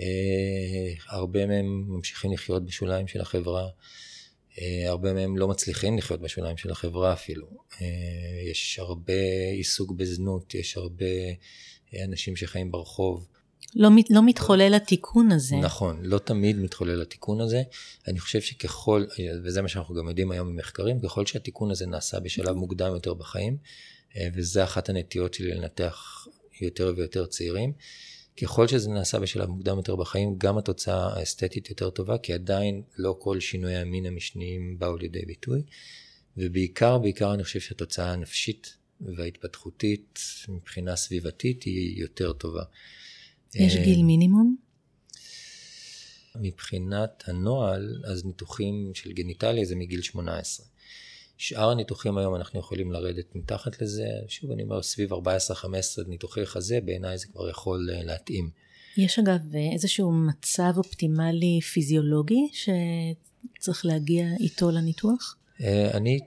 אה, 0.00 0.92
הרבה 1.08 1.46
מהם 1.46 1.84
ממשיכים 1.88 2.32
לחיות 2.32 2.64
בשוליים 2.64 3.08
של 3.08 3.20
החברה, 3.20 3.68
אה, 4.58 4.88
הרבה 4.88 5.12
מהם 5.12 5.38
לא 5.38 5.48
מצליחים 5.48 5.98
לחיות 5.98 6.20
בשוליים 6.20 6.56
של 6.56 6.70
החברה 6.70 7.12
אפילו. 7.12 7.46
אה, 7.80 7.86
יש 8.50 8.78
הרבה 8.78 9.22
עיסוק 9.52 9.92
בזנות, 9.92 10.54
יש 10.54 10.76
הרבה 10.76 11.06
אנשים 12.04 12.36
שחיים 12.36 12.70
ברחוב. 12.70 13.26
לא, 13.74 13.88
לא 14.10 14.26
מתחולל 14.26 14.74
התיקון 14.74 15.32
הזה. 15.32 15.56
נכון, 15.56 16.00
לא 16.02 16.18
תמיד 16.18 16.56
מתחולל 16.56 17.02
התיקון 17.02 17.40
הזה. 17.40 17.62
אני 18.08 18.20
חושב 18.20 18.40
שככל, 18.40 19.04
וזה 19.44 19.62
מה 19.62 19.68
שאנחנו 19.68 19.94
גם 19.94 20.08
יודעים 20.08 20.30
היום 20.30 20.48
ממחקרים, 20.48 21.00
ככל 21.00 21.26
שהתיקון 21.26 21.70
הזה 21.70 21.86
נעשה 21.86 22.20
בשלב 22.20 22.56
מוקדם 22.56 22.92
יותר 22.92 23.14
בחיים, 23.14 23.56
וזה 24.34 24.64
אחת 24.64 24.88
הנטיות 24.88 25.34
שלי 25.34 25.54
לנתח 25.54 26.26
יותר 26.60 26.92
ויותר 26.96 27.26
צעירים, 27.26 27.72
ככל 28.42 28.68
שזה 28.68 28.90
נעשה 28.90 29.18
בשלב 29.18 29.48
מוקדם 29.48 29.76
יותר 29.76 29.96
בחיים, 29.96 30.34
גם 30.38 30.58
התוצאה 30.58 31.18
האסתטית 31.18 31.70
יותר 31.70 31.90
טובה, 31.90 32.18
כי 32.18 32.32
עדיין 32.32 32.82
לא 32.98 33.16
כל 33.18 33.40
שינויי 33.40 33.76
המין 33.76 34.06
המשניים 34.06 34.78
באו 34.78 34.96
לידי 34.96 35.22
ביטוי, 35.26 35.62
ובעיקר, 36.36 36.98
בעיקר 36.98 37.34
אני 37.34 37.44
חושב 37.44 37.60
שהתוצאה 37.60 38.12
הנפשית 38.12 38.76
וההתפתחותית 39.00 40.18
מבחינה 40.48 40.96
סביבתית 40.96 41.62
היא 41.62 42.00
יותר 42.00 42.32
טובה. 42.32 42.62
יש 43.54 43.76
אה, 43.76 43.84
גיל 43.84 44.02
מינימום? 44.02 44.56
מבחינת 46.36 47.24
הנוהל, 47.26 48.02
אז 48.04 48.24
ניתוחים 48.24 48.90
של 48.94 49.12
גניטליה 49.12 49.64
זה 49.64 49.76
מגיל 49.76 50.02
18. 50.02 50.66
שאר 51.40 51.70
הניתוחים 51.70 52.18
היום 52.18 52.34
אנחנו 52.34 52.60
יכולים 52.60 52.92
לרדת 52.92 53.34
מתחת 53.34 53.82
לזה, 53.82 54.04
שוב 54.28 54.50
אני 54.50 54.62
אומר 54.62 54.82
סביב 54.82 55.12
14-15 55.12 55.16
ניתוחי 56.08 56.46
חזה, 56.46 56.80
בעיניי 56.84 57.18
זה 57.18 57.26
כבר 57.26 57.50
יכול 57.50 57.90
אה, 57.92 58.04
להתאים. 58.04 58.50
יש 58.96 59.18
אגב 59.18 59.40
איזשהו 59.72 60.12
מצב 60.12 60.72
אופטימלי 60.76 61.60
פיזיולוגי 61.60 62.48
שצריך 62.52 63.86
להגיע 63.86 64.26
איתו 64.40 64.70
לניתוח? 64.70 65.36
אה, 65.60 65.90
אני 65.94 66.18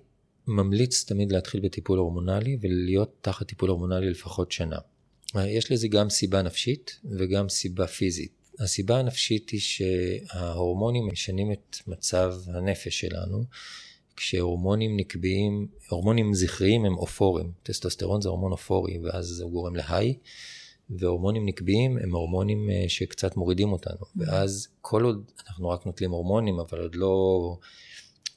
ממליץ 0.48 1.04
תמיד 1.04 1.32
להתחיל 1.32 1.62
בטיפול 1.62 2.00
הורמונלי 2.00 2.58
ולהיות 2.62 3.16
תחת 3.22 3.48
טיפול 3.48 3.70
הורמונלי 3.70 4.10
לפחות 4.10 4.52
שנה. 4.52 4.78
אה, 5.36 5.50
יש 5.50 5.72
לזה 5.72 5.88
גם 5.88 6.10
סיבה 6.10 6.42
נפשית 6.42 7.00
וגם 7.20 7.50
סיבה 7.50 7.88
פיזית. 7.88 8.32
הסיבה 8.60 9.00
הנפשית 9.00 9.50
היא 9.50 9.60
שההורמונים 9.60 11.08
משנים 11.12 11.52
את 11.52 11.78
מצב 11.88 12.34
הנפש 12.48 13.00
שלנו, 13.00 13.44
כשהורמונים 14.16 14.98
נקביים, 14.98 15.68
הורמונים 15.90 16.34
זכריים 16.34 16.86
הם 16.86 16.98
אופורים, 16.98 17.52
טסטוסטרון 17.64 18.22
זה 18.22 18.30
הורמון 18.30 18.52
אופורי 18.52 19.00
ואז 19.00 19.40
הוא 19.40 19.52
גורם 19.52 19.76
להיי, 19.76 20.18
והורמונים 20.90 21.46
נקביים 21.46 21.98
הם 21.98 22.16
הורמונים 22.16 22.70
אה, 22.70 22.86
שקצת 22.88 23.38
מורידים 23.38 23.72
אותנו, 23.72 24.02
mm-hmm. 24.02 24.18
ואז 24.18 24.68
כל 24.82 25.04
עוד 25.04 25.32
אנחנו 25.48 25.70
רק 25.70 25.86
נוטלים 25.86 26.12
הורמונים, 26.12 26.60
אבל 26.60 26.80
עוד 26.82 26.96
לא 26.96 27.16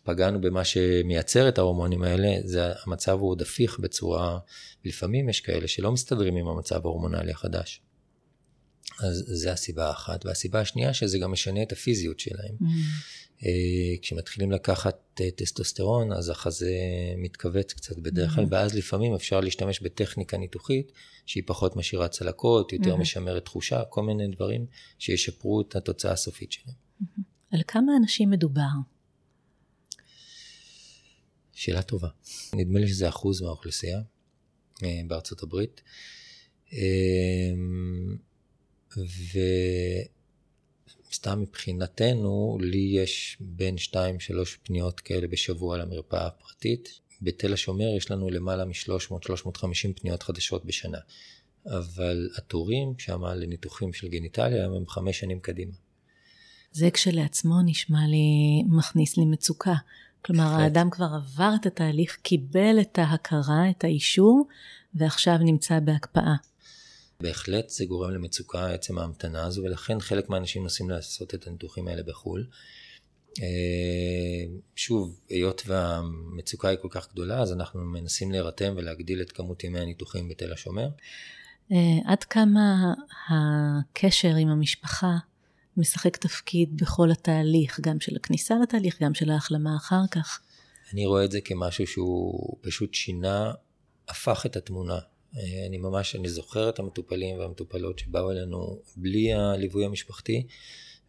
פגענו 0.05 0.41
במה 0.41 0.65
שמייצר 0.65 1.49
את 1.49 1.59
ההורמונים 1.59 2.03
האלה, 2.03 2.37
זה, 2.45 2.73
המצב 2.87 3.19
הוא 3.21 3.31
עוד 3.31 3.43
הפיך 3.43 3.79
בצורה, 3.79 4.39
לפעמים 4.85 5.29
יש 5.29 5.41
כאלה 5.41 5.69
שלא 5.69 5.93
מסתדרים 5.93 6.37
עם 6.37 6.49
המצב 6.49 6.81
ההורמונלי 6.87 7.33
החדש. 7.33 7.83
אז 9.01 9.25
זה 9.27 9.53
הסיבה 9.53 9.89
האחת. 9.89 10.27
והסיבה 10.27 10.61
השנייה 10.61 10.95
שזה 10.95 11.19
גם 11.19 11.33
משנה 11.33 11.63
את 11.63 11.73
הפיזיות 11.73 12.21
שלהם. 12.21 12.55
Mm. 12.61 12.65
כשמתחילים 14.03 14.53
לקחת 14.53 15.21
טסטוסטרון, 15.37 16.13
אז 16.13 16.29
החזה 16.29 16.73
מתכווץ 17.17 17.73
קצת 17.73 17.99
בדרך 17.99 18.35
כלל, 18.35 18.45
mm. 18.45 18.49
ואז 18.51 18.75
לפעמים 18.75 19.15
אפשר 19.15 19.41
להשתמש 19.41 19.81
בטכניקה 19.81 20.39
ניתוחית, 20.39 20.93
שהיא 21.27 21.43
פחות 21.47 21.77
משאירה 21.77 22.09
צלקות, 22.09 22.73
יותר 22.73 22.95
mm-hmm. 22.95 23.01
משמרת 23.01 23.45
תחושה, 23.45 23.85
כל 23.85 24.03
מיני 24.03 24.29
דברים 24.29 24.67
שישפרו 24.99 25.61
את 25.61 25.77
התוצאה 25.77 26.13
הסופית 26.13 26.53
שלהם. 26.53 26.77
Mm-hmm. 27.03 27.23
על 27.51 27.61
כמה 27.67 27.93
אנשים 27.97 28.31
מדובר? 28.31 28.63
שאלה 31.53 31.83
טובה. 31.83 32.09
נדמה 32.55 32.81
לי 32.81 32.89
שזה 32.89 33.09
אחוז 33.09 33.43
מהאוכלוסייה 33.43 34.01
אה, 34.83 35.01
בארצות 35.07 35.43
הברית. 35.43 35.83
אמ, 36.73 38.17
וסתם 41.11 41.41
מבחינתנו, 41.41 42.59
לי 42.61 42.93
יש 43.03 43.37
בין 43.41 43.77
2-3 43.77 43.97
פניות 44.63 45.01
כאלה 45.01 45.27
בשבוע 45.29 45.79
למרפאה 45.79 46.27
הפרטית. 46.27 47.01
בתל 47.23 47.53
השומר 47.53 47.97
יש 47.97 48.11
לנו 48.11 48.31
למעלה 48.31 48.65
מ-300-350 48.65 50.01
פניות 50.01 50.23
חדשות 50.23 50.65
בשנה. 50.65 50.99
אבל 51.67 52.29
התורים 52.37 52.95
שם 52.99 53.25
לניתוחים 53.25 53.93
של 53.93 54.09
גניטליה 54.09 54.65
הם 54.65 54.87
חמש 54.89 55.21
שנים 55.21 55.41
קדימה. 55.41 55.73
זה 56.73 56.91
כשלעצמו 56.91 57.63
נשמע 57.65 58.07
לי, 58.09 58.63
מכניס 58.69 59.17
לי 59.17 59.25
מצוקה. 59.25 59.75
כלומר, 60.25 60.47
אחת. 60.47 60.61
האדם 60.61 60.91
כבר 60.91 61.09
עבר 61.15 61.53
את 61.61 61.67
התהליך, 61.67 62.17
קיבל 62.23 62.81
את 62.81 62.99
ההכרה, 62.99 63.71
את 63.71 63.85
האישור, 63.85 64.47
ועכשיו 64.95 65.39
נמצא 65.39 65.81
בהקפאה. 65.81 66.35
בהחלט 67.21 67.69
זה 67.69 67.85
גורם 67.85 68.11
למצוקה 68.11 68.71
עצם 68.71 68.99
ההמתנה 68.99 69.47
הזו, 69.47 69.63
ולכן 69.63 70.01
חלק 70.01 70.29
מהאנשים 70.29 70.63
נוסעים 70.63 70.91
לעשות 70.91 71.35
את 71.35 71.47
הניתוחים 71.47 71.89
האלה 71.89 72.03
בחו"ל. 72.03 72.47
אה, 73.43 74.55
שוב, 74.77 75.21
היות 75.29 75.63
והמצוקה 75.67 76.69
היא 76.69 76.79
כל 76.83 76.89
כך 76.91 77.13
גדולה, 77.13 77.41
אז 77.41 77.53
אנחנו 77.53 77.81
מנסים 77.81 78.33
להירתם 78.33 78.75
ולהגדיל 78.77 79.23
את 79.23 79.33
כמות 79.33 79.65
ימי 79.65 79.81
הניתוחים 79.81 80.29
בתל 80.29 80.53
השומר. 80.53 80.89
אה, 81.73 81.77
עד 82.05 82.25
כמה 82.25 82.95
הקשר 83.29 84.35
עם 84.37 84.49
המשפחה 84.49 85.17
משחק 85.77 86.17
תפקיד 86.17 86.77
בכל 86.77 87.11
התהליך, 87.11 87.81
גם 87.81 88.01
של 88.01 88.17
הכניסה 88.17 88.55
לתהליך, 88.63 89.03
גם 89.03 89.15
של 89.15 89.31
ההחלמה 89.31 89.77
אחר 89.77 90.03
כך? 90.11 90.41
אני 90.93 91.07
רואה 91.07 91.25
את 91.25 91.31
זה 91.31 91.41
כמשהו 91.41 91.87
שהוא 91.87 92.57
פשוט 92.61 92.95
שינה, 92.95 93.53
הפך 94.09 94.47
את 94.47 94.57
התמונה. 94.57 94.99
אה, 95.37 95.67
אני 95.67 95.79
ממש, 95.79 96.17
אני 96.17 96.29
זוכר 96.29 96.69
את 96.69 96.79
המטופלים 96.79 97.39
והמטופלות 97.39 97.99
שבאו 97.99 98.31
אלינו 98.31 98.83
בלי 98.97 99.33
הליווי 99.33 99.85
המשפחתי, 99.85 100.47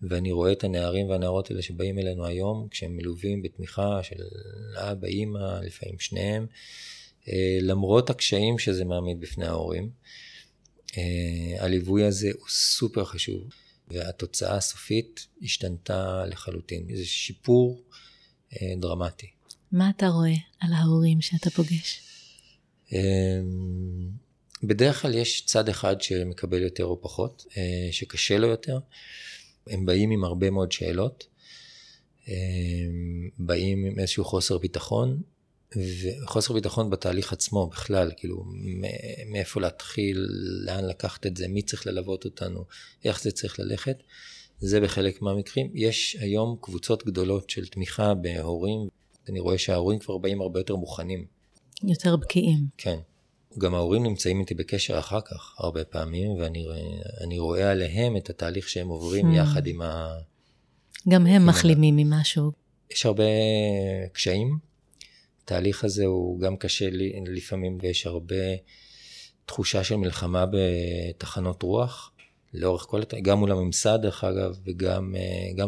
ואני 0.01 0.31
רואה 0.31 0.51
את 0.51 0.63
הנערים 0.63 1.09
והנערות 1.09 1.51
האלה 1.51 1.61
שבאים 1.61 1.99
אלינו 1.99 2.25
היום, 2.25 2.67
כשהם 2.71 2.97
מלווים 2.97 3.41
בתמיכה 3.41 3.99
של 4.03 4.23
אבא, 4.75 5.07
אימא, 5.07 5.59
לפעמים 5.63 5.99
שניהם, 5.99 6.45
אה, 7.27 7.57
למרות 7.61 8.09
הקשיים 8.09 8.59
שזה 8.59 8.85
מעמיד 8.85 9.19
בפני 9.19 9.45
ההורים. 9.45 9.89
אה, 10.97 11.63
הליווי 11.63 12.03
הזה 12.03 12.31
הוא 12.39 12.49
סופר 12.49 13.05
חשוב, 13.05 13.43
והתוצאה 13.87 14.55
הסופית 14.55 15.27
השתנתה 15.43 16.25
לחלוטין. 16.25 16.87
זה 16.95 17.05
שיפור 17.05 17.83
דרמטי. 18.77 19.27
מה 19.71 19.89
אתה 19.89 20.07
רואה 20.07 20.33
על 20.59 20.73
ההורים 20.73 21.21
שאתה 21.21 21.49
פוגש? 21.49 22.06
אמ, 22.91 22.99
בדרך 24.63 25.01
כלל 25.01 25.15
יש 25.15 25.45
צד 25.45 25.69
אחד 25.69 26.01
שמקבל 26.01 26.61
יותר 26.61 26.85
או 26.85 27.01
פחות, 27.01 27.45
אה, 27.57 27.87
שקשה 27.91 28.37
לו 28.37 28.47
יותר. 28.47 28.79
הם 29.67 29.85
באים 29.85 30.11
עם 30.11 30.23
הרבה 30.23 30.49
מאוד 30.49 30.71
שאלות, 30.71 31.27
אמ, 32.27 33.29
באים 33.39 33.85
עם 33.85 33.99
איזשהו 33.99 34.25
חוסר 34.25 34.57
ביטחון, 34.57 35.21
וחוסר 35.75 36.53
ביטחון 36.53 36.89
בתהליך 36.89 37.33
עצמו 37.33 37.67
בכלל, 37.67 38.11
כאילו 38.17 38.45
מאיפה 39.31 39.61
להתחיל, 39.61 40.27
לאן 40.65 40.85
לקחת 40.85 41.25
את 41.25 41.37
זה, 41.37 41.47
מי 41.47 41.61
צריך 41.61 41.87
ללוות 41.87 42.25
אותנו, 42.25 42.65
איך 43.05 43.21
זה 43.21 43.31
צריך 43.31 43.59
ללכת, 43.59 43.97
זה 44.59 44.81
בחלק 44.81 45.21
מהמקרים. 45.21 45.71
יש 45.73 46.17
היום 46.19 46.57
קבוצות 46.61 47.05
גדולות 47.05 47.49
של 47.49 47.67
תמיכה 47.67 48.13
בהורים, 48.13 48.87
אני 49.29 49.39
רואה 49.39 49.57
שההורים 49.57 49.99
כבר 49.99 50.17
באים 50.17 50.41
הרבה 50.41 50.59
יותר 50.59 50.75
מוכנים 50.75 51.25
יותר 51.83 52.15
בקיאים. 52.15 52.67
כן. 52.77 52.99
גם 53.57 53.75
ההורים 53.75 54.03
נמצאים 54.03 54.39
איתי 54.39 54.53
בקשר 54.53 54.99
אחר 54.99 55.21
כך 55.21 55.55
הרבה 55.57 55.83
פעמים, 55.83 56.31
ואני 56.31 57.39
רואה 57.39 57.71
עליהם 57.71 58.17
את 58.17 58.29
התהליך 58.29 58.69
שהם 58.69 58.87
עוברים 58.87 59.31
hmm. 59.31 59.37
יחד 59.37 59.67
עם 59.67 59.81
ה... 59.81 60.17
גם 61.09 61.27
הם 61.27 61.45
מחלימים 61.45 61.95
ממשהו. 61.95 62.51
יש 62.91 63.05
הרבה 63.05 63.23
קשיים. 64.13 64.57
התהליך 65.43 65.83
הזה 65.83 66.05
הוא 66.05 66.39
גם 66.39 66.57
קשה 66.57 66.89
לי 66.89 67.13
לפעמים, 67.27 67.77
ויש 67.81 68.07
הרבה 68.07 68.35
תחושה 69.45 69.83
של 69.83 69.95
מלחמה 69.95 70.45
בתחנות 70.51 71.63
רוח, 71.63 72.11
לאורך 72.53 72.85
כל, 72.89 73.01
גם 73.21 73.39
מול 73.39 73.51
הממסד 73.51 73.99
דרך 74.01 74.23
אגב, 74.23 74.57
וגם 74.65 75.15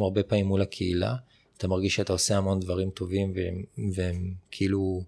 הרבה 0.01 0.23
פעמים 0.23 0.45
מול 0.45 0.61
הקהילה. 0.61 1.15
אתה 1.57 1.67
מרגיש 1.67 1.95
שאתה 1.95 2.13
עושה 2.13 2.37
המון 2.37 2.59
דברים 2.59 2.89
טובים, 2.89 3.33
והם, 3.35 3.63
והם 3.93 4.33
כאילו... 4.51 5.03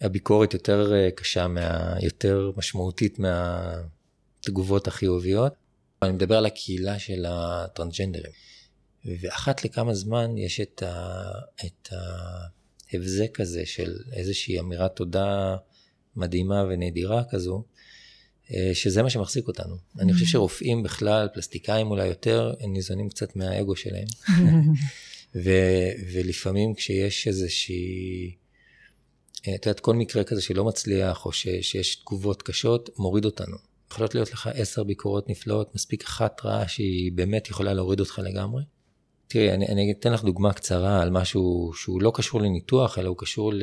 הביקורת 0.00 0.54
יותר 0.54 0.94
אה, 0.94 1.10
קשה, 1.10 1.48
מה, 1.48 1.96
יותר 2.02 2.50
משמעותית 2.56 3.18
מהתגובות 3.18 4.88
החיוביות. 4.88 5.52
אני 6.02 6.12
מדבר 6.12 6.36
על 6.36 6.46
הקהילה 6.46 6.98
של 6.98 7.24
הטרנסג'נדרים. 7.28 8.32
ואחת 9.04 9.64
לכמה 9.64 9.94
זמן 9.94 10.38
יש 10.38 10.60
את, 10.60 10.82
ה, 10.82 11.22
את 11.66 11.88
ההבזק 12.92 13.40
הזה 13.40 13.66
של 13.66 13.98
איזושהי 14.12 14.60
אמירת 14.60 14.96
תודה 14.96 15.56
מדהימה 16.16 16.64
ונדירה 16.68 17.22
כזו, 17.30 17.64
אה, 18.54 18.70
שזה 18.74 19.02
מה 19.02 19.10
שמחזיק 19.10 19.48
אותנו. 19.48 19.74
Mm-hmm. 19.74 20.02
אני 20.02 20.12
חושב 20.12 20.26
שרופאים 20.26 20.82
בכלל, 20.82 21.28
פלסטיקאים 21.34 21.90
אולי 21.90 22.06
יותר, 22.06 22.54
הם 22.60 22.72
ניזונים 22.72 23.08
קצת 23.08 23.36
מהאגו 23.36 23.76
שלהם. 23.76 24.06
ו, 25.44 25.50
ולפעמים 26.12 26.74
כשיש 26.74 27.28
איזושהי... 27.28 28.34
את 29.54 29.66
יודעת, 29.66 29.80
כל 29.80 29.94
מקרה 29.94 30.24
כזה 30.24 30.42
שלא 30.42 30.64
מצליח, 30.64 31.26
או 31.26 31.32
ש, 31.32 31.48
שיש 31.60 31.96
תגובות 31.96 32.42
קשות, 32.42 32.90
מוריד 32.98 33.24
אותנו. 33.24 33.56
יכולות 33.90 34.14
להיות 34.14 34.32
לך 34.32 34.50
עשר 34.54 34.84
ביקורות 34.84 35.28
נפלאות, 35.28 35.74
מספיק 35.74 36.04
אחת 36.04 36.40
רעה 36.44 36.68
שהיא 36.68 37.12
באמת 37.12 37.48
יכולה 37.48 37.74
להוריד 37.74 38.00
אותך 38.00 38.20
לגמרי. 38.24 38.62
תראי, 39.28 39.52
אני, 39.52 39.66
אני 39.66 39.92
אתן 39.98 40.12
לך 40.12 40.24
דוגמה 40.24 40.52
קצרה 40.52 41.02
על 41.02 41.10
משהו 41.10 41.72
שהוא 41.74 42.02
לא 42.02 42.12
קשור 42.14 42.40
לניתוח, 42.40 42.98
אלא 42.98 43.08
הוא 43.08 43.16
קשור 43.18 43.52
ל, 43.52 43.62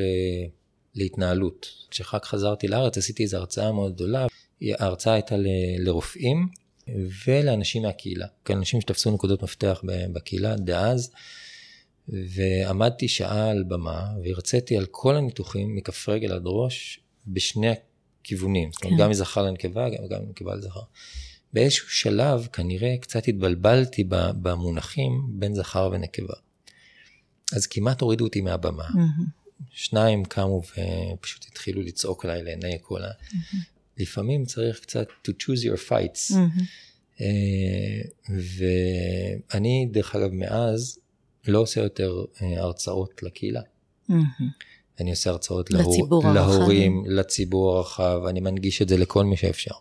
להתנהלות. 0.96 1.67
כשאחר 1.89 2.19
כך 2.19 2.28
חזרתי 2.28 2.67
לארץ, 2.67 2.98
עשיתי 2.98 3.24
איזו 3.24 3.38
הרצאה 3.38 3.72
מאוד 3.72 3.96
גדולה. 3.96 4.28
ההרצאה 4.62 5.13
הייתה 5.13 5.38
ל, 5.38 5.48
לרופאים 5.80 6.48
ולאנשים 7.28 7.82
מהקהילה. 7.82 8.28
כאן 8.46 8.58
אנשים 8.58 8.82
שתפסו 8.82 9.12
נקודות 9.12 9.43
מפתח 9.43 9.82
בקהילה 10.13 10.56
דאז. 10.56 11.12
ועמדתי 12.09 13.07
שעה 13.07 13.49
על 13.49 13.63
במה 13.63 14.05
והרציתי 14.23 14.77
על 14.77 14.85
כל 14.91 15.15
הניתוחים 15.15 15.75
מכף 15.75 16.09
רגל 16.09 16.31
עד 16.31 16.41
ראש 16.45 16.99
בשני 17.27 17.67
הכיוונים, 18.21 18.71
כן. 18.71 18.89
גם 18.97 19.09
מזכר 19.09 19.43
לנקבה, 19.43 19.89
גם, 19.89 20.07
גם 20.09 20.25
מנקבה 20.25 20.55
לזכר. 20.55 20.81
באיזשהו 21.53 21.89
שלב 21.89 22.47
כנראה 22.53 22.95
קצת 23.01 23.27
התבלבלתי 23.27 24.03
במונחים 24.41 25.27
בין 25.29 25.55
זכר 25.55 25.89
ונקבה. 25.93 26.33
אז 27.55 27.67
כמעט 27.67 28.01
הורידו 28.01 28.25
אותי 28.25 28.41
מהבמה. 28.41 28.87
Mm-hmm. 28.87 29.65
שניים 29.71 30.25
קמו 30.25 30.61
ופשוט 31.17 31.45
התחילו 31.51 31.81
לצעוק 31.81 32.25
עליי 32.25 32.43
לעיני 32.43 32.77
כל 32.81 33.03
ה... 33.03 33.07
Mm-hmm. 33.07 33.55
לפעמים 33.97 34.45
צריך 34.45 34.79
קצת 34.79 35.07
to 35.27 35.31
choose 35.31 35.63
your 35.63 35.89
fights. 35.89 36.31
Mm-hmm. 36.31 37.23
ואני, 39.51 39.87
דרך 39.91 40.15
אגב, 40.15 40.29
מאז 40.31 40.99
לא 41.47 41.60
עושה 41.60 41.82
יותר 41.82 42.25
אה, 42.41 42.62
הרצאות 42.62 43.23
לקהילה. 43.23 43.62
Mm-hmm. 44.10 44.13
אני 44.99 45.12
עושה 45.12 45.29
הרצאות 45.29 45.71
לציבור 45.71 46.23
להור... 46.23 46.34
להורים, 46.34 47.03
לציבור 47.08 47.77
הרחב, 47.77 48.21
אני 48.29 48.39
מנגיש 48.39 48.82
את 48.82 48.89
זה 48.89 48.97
לכל 48.97 49.25
מי 49.25 49.38
שאפשר. 49.38 49.75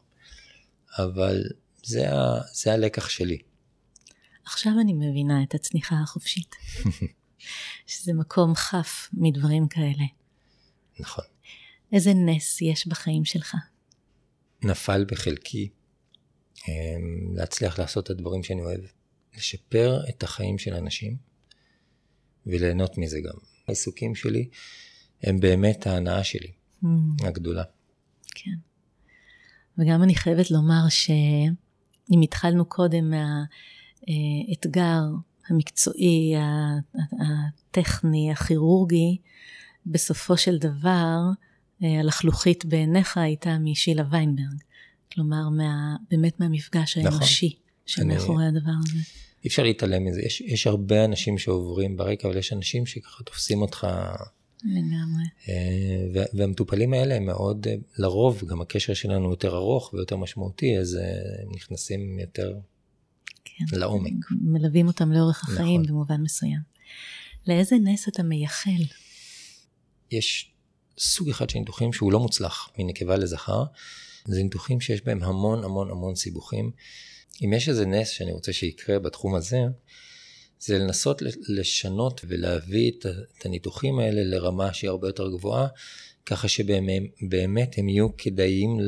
אבל 0.99 1.43
זה, 1.85 2.13
ה... 2.13 2.41
זה 2.53 2.73
הלקח 2.73 3.09
שלי. 3.09 3.39
עכשיו 4.45 4.73
אני 4.81 4.93
מבינה 4.93 5.43
את 5.43 5.55
הצניחה 5.55 5.97
החופשית. 6.03 6.55
שזה 7.87 8.13
מקום 8.13 8.55
חף 8.55 9.09
מדברים 9.13 9.69
כאלה. 9.69 10.05
נכון. 11.01 11.25
איזה 11.93 12.13
נס 12.15 12.63
יש 12.63 12.87
בחיים 12.87 13.25
שלך? 13.25 13.57
נפל 14.63 15.05
בחלקי 15.05 15.69
אמ, 16.69 17.35
להצליח 17.35 17.79
לעשות 17.79 18.05
את 18.05 18.11
הדברים 18.11 18.43
שאני 18.43 18.63
אוהב. 18.63 18.81
לשפר 19.37 20.01
את 20.09 20.23
החיים 20.23 20.59
של 20.59 20.75
אנשים. 20.75 21.32
וליהנות 22.47 22.99
מזה 22.99 23.21
גם. 23.21 23.39
העיסוקים 23.69 24.15
שלי 24.15 24.49
הם 25.23 25.41
באמת 25.41 25.87
ההנאה 25.87 26.25
שלי, 26.25 26.53
mm. 26.85 26.87
הגדולה. 27.21 27.65
כן. 28.35 28.55
וגם 29.79 30.03
אני 30.03 30.15
חייבת 30.15 30.51
לומר 30.51 30.83
אם 32.13 32.21
התחלנו 32.21 32.65
קודם 32.65 33.11
מהאתגר 33.11 35.01
המקצועי, 35.49 36.35
הטכני, 37.21 38.33
הכירורגי, 38.33 39.19
בסופו 39.87 40.37
של 40.37 40.59
דבר, 40.59 41.19
הלחלוכית 41.81 42.65
בעיניך 42.65 43.17
הייתה 43.17 43.59
משילה 43.59 44.05
ויינברג. 44.11 44.63
כלומר, 45.13 45.49
מה, 45.49 45.97
באמת 46.11 46.41
מהמפגש 46.41 46.99
נכון. 46.99 47.13
האנושי 47.13 47.47
נכון. 47.47 47.63
שמאחורי 47.87 48.49
אני... 48.49 48.59
הדבר 48.59 48.73
הזה. 48.85 48.99
אי 49.45 49.49
אפשר 49.49 49.63
להתעלם 49.63 50.05
מזה. 50.05 50.23
יש, 50.23 50.41
יש 50.41 50.67
הרבה 50.67 51.05
אנשים 51.05 51.39
שעוברים 51.39 51.97
ברקע, 51.97 52.29
אבל 52.29 52.37
יש 52.37 52.53
אנשים 52.53 52.87
שככה 52.87 53.25
תופסים 53.25 53.63
אותך. 53.63 53.87
לגמרי. 54.65 55.25
אה, 55.49 56.25
והמטופלים 56.35 56.93
האלה 56.93 57.15
הם 57.15 57.27
מאוד, 57.27 57.67
אה, 57.67 57.75
לרוב 57.99 58.45
גם 58.47 58.61
הקשר 58.61 58.95
שלנו 58.95 59.31
יותר 59.31 59.57
ארוך 59.57 59.95
ויותר 59.95 60.17
משמעותי, 60.17 60.79
אז 60.79 60.97
אה, 60.97 61.03
הם 61.43 61.49
נכנסים 61.55 62.19
יותר 62.19 62.55
כן. 63.45 63.65
לעומק. 63.73 64.13
מלווים 64.31 64.87
אותם 64.87 65.13
לאורך 65.13 65.45
החיים 65.45 65.83
נכון. 65.83 65.95
במובן 65.95 66.21
מסוים. 66.23 66.61
לאיזה 67.47 67.77
נס 67.85 68.09
אתה 68.09 68.23
מייחל? 68.23 68.83
יש 70.11 70.53
סוג 70.99 71.29
אחד 71.29 71.51
של 71.51 71.59
ניתוחים 71.59 71.93
שהוא 71.93 72.13
לא 72.13 72.21
מוצלח 72.21 72.69
מנקבה 72.79 73.17
לזכר, 73.17 73.65
זה 74.25 74.43
ניתוחים 74.43 74.81
שיש 74.81 75.05
בהם 75.05 75.23
המון 75.23 75.65
המון 75.65 75.91
המון 75.91 76.15
סיבוכים. 76.15 76.71
אם 77.45 77.53
יש 77.53 77.69
איזה 77.69 77.87
נס 77.87 78.09
שאני 78.09 78.33
רוצה 78.33 78.53
שיקרה 78.53 78.99
בתחום 78.99 79.35
הזה, 79.35 79.59
זה 80.61 80.79
לנסות 80.79 81.23
לשנות 81.49 82.21
ולהביא 82.29 82.93
את 83.39 83.47
הניתוחים 83.47 83.99
האלה 83.99 84.25
לרמה 84.25 84.73
שהיא 84.73 84.91
הרבה 84.91 85.09
יותר 85.09 85.31
גבוהה, 85.31 85.67
ככה 86.27 86.49
שבאמת 86.49 87.75
הם 87.79 87.89
יהיו 87.89 88.17
כדאיים 88.17 88.79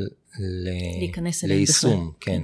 ליישום, 1.43 2.11
בכלל. 2.11 2.21
כן. 2.21 2.43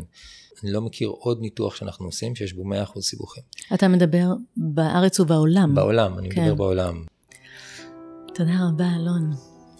אני 0.62 0.72
לא 0.72 0.80
מכיר 0.80 1.08
עוד 1.08 1.40
ניתוח 1.40 1.76
שאנחנו 1.76 2.06
עושים 2.06 2.36
שיש 2.36 2.52
בו 2.52 2.62
100% 2.96 3.00
סיבוכים. 3.00 3.42
אתה 3.74 3.88
מדבר 3.88 4.26
בארץ 4.56 5.20
ובעולם. 5.20 5.74
בעולם, 5.74 6.18
אני 6.18 6.30
כן. 6.30 6.40
מדבר 6.40 6.54
בעולם. 6.54 7.04
תודה 8.34 8.68
רבה, 8.68 8.84
אלון. 8.96 9.30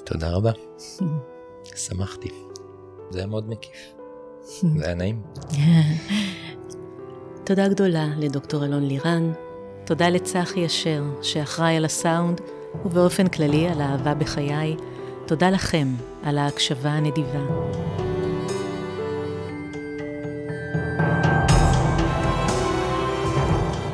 תודה 0.04 0.30
רבה. 0.30 0.52
שמחתי. 1.86 2.28
זה 3.10 3.18
היה 3.18 3.26
מאוד 3.26 3.48
מקיף. 3.48 3.99
זה 4.78 4.84
היה 4.84 4.94
נעים. 4.94 5.22
תודה 7.46 7.68
גדולה 7.68 8.06
לדוקטור 8.18 8.64
אלון 8.64 8.82
לירן. 8.82 9.32
תודה 9.84 10.08
לצחי 10.08 10.66
אשר, 10.66 11.02
שאחראי 11.22 11.76
על 11.76 11.84
הסאונד, 11.84 12.40
ובאופן 12.84 13.28
כללי 13.28 13.68
על 13.68 13.80
האהבה 13.80 14.14
בחיי. 14.14 14.76
תודה 15.26 15.50
לכם 15.50 15.88
על 16.22 16.38
ההקשבה 16.38 16.90
הנדיבה. 16.90 17.40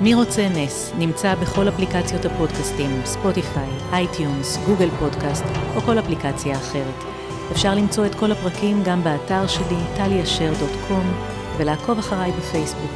מי 0.00 0.14
רוצה 0.14 0.48
נס 0.48 0.92
נמצא 0.98 1.34
בכל 1.34 1.68
אפליקציות 1.68 2.24
הפודקאסטים, 2.24 3.00
ספוטיפיי, 3.04 3.68
אייטיונס, 3.92 4.58
גוגל 4.66 4.88
פודקאסט 4.98 5.44
או 5.76 5.80
כל 5.80 5.98
אפליקציה 5.98 6.56
אחרת. 6.56 7.04
אפשר 7.52 7.74
למצוא 7.74 8.06
את 8.06 8.14
כל 8.14 8.32
הפרקים 8.32 8.82
גם 8.84 9.04
באתר 9.04 9.46
שלי, 9.46 9.76
טליאשר.קום, 9.96 11.12
ולעקוב 11.56 11.98
אחריי 11.98 12.32
בפייסבוק. 12.32 12.90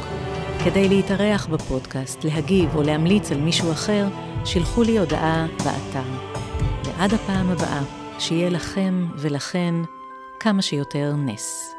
כדי 0.63 0.89
להתארח 0.89 1.45
בפודקאסט, 1.45 2.23
להגיב 2.23 2.75
או 2.75 2.81
להמליץ 2.83 3.31
על 3.31 3.37
מישהו 3.39 3.71
אחר, 3.71 4.07
שלחו 4.45 4.83
לי 4.83 4.99
הודעה 4.99 5.45
באתר. 5.57 6.09
ועד 6.83 7.13
הפעם 7.13 7.49
הבאה, 7.49 7.81
שיהיה 8.19 8.49
לכם 8.49 9.07
ולכן 9.17 9.75
כמה 10.39 10.61
שיותר 10.61 11.13
נס. 11.17 11.70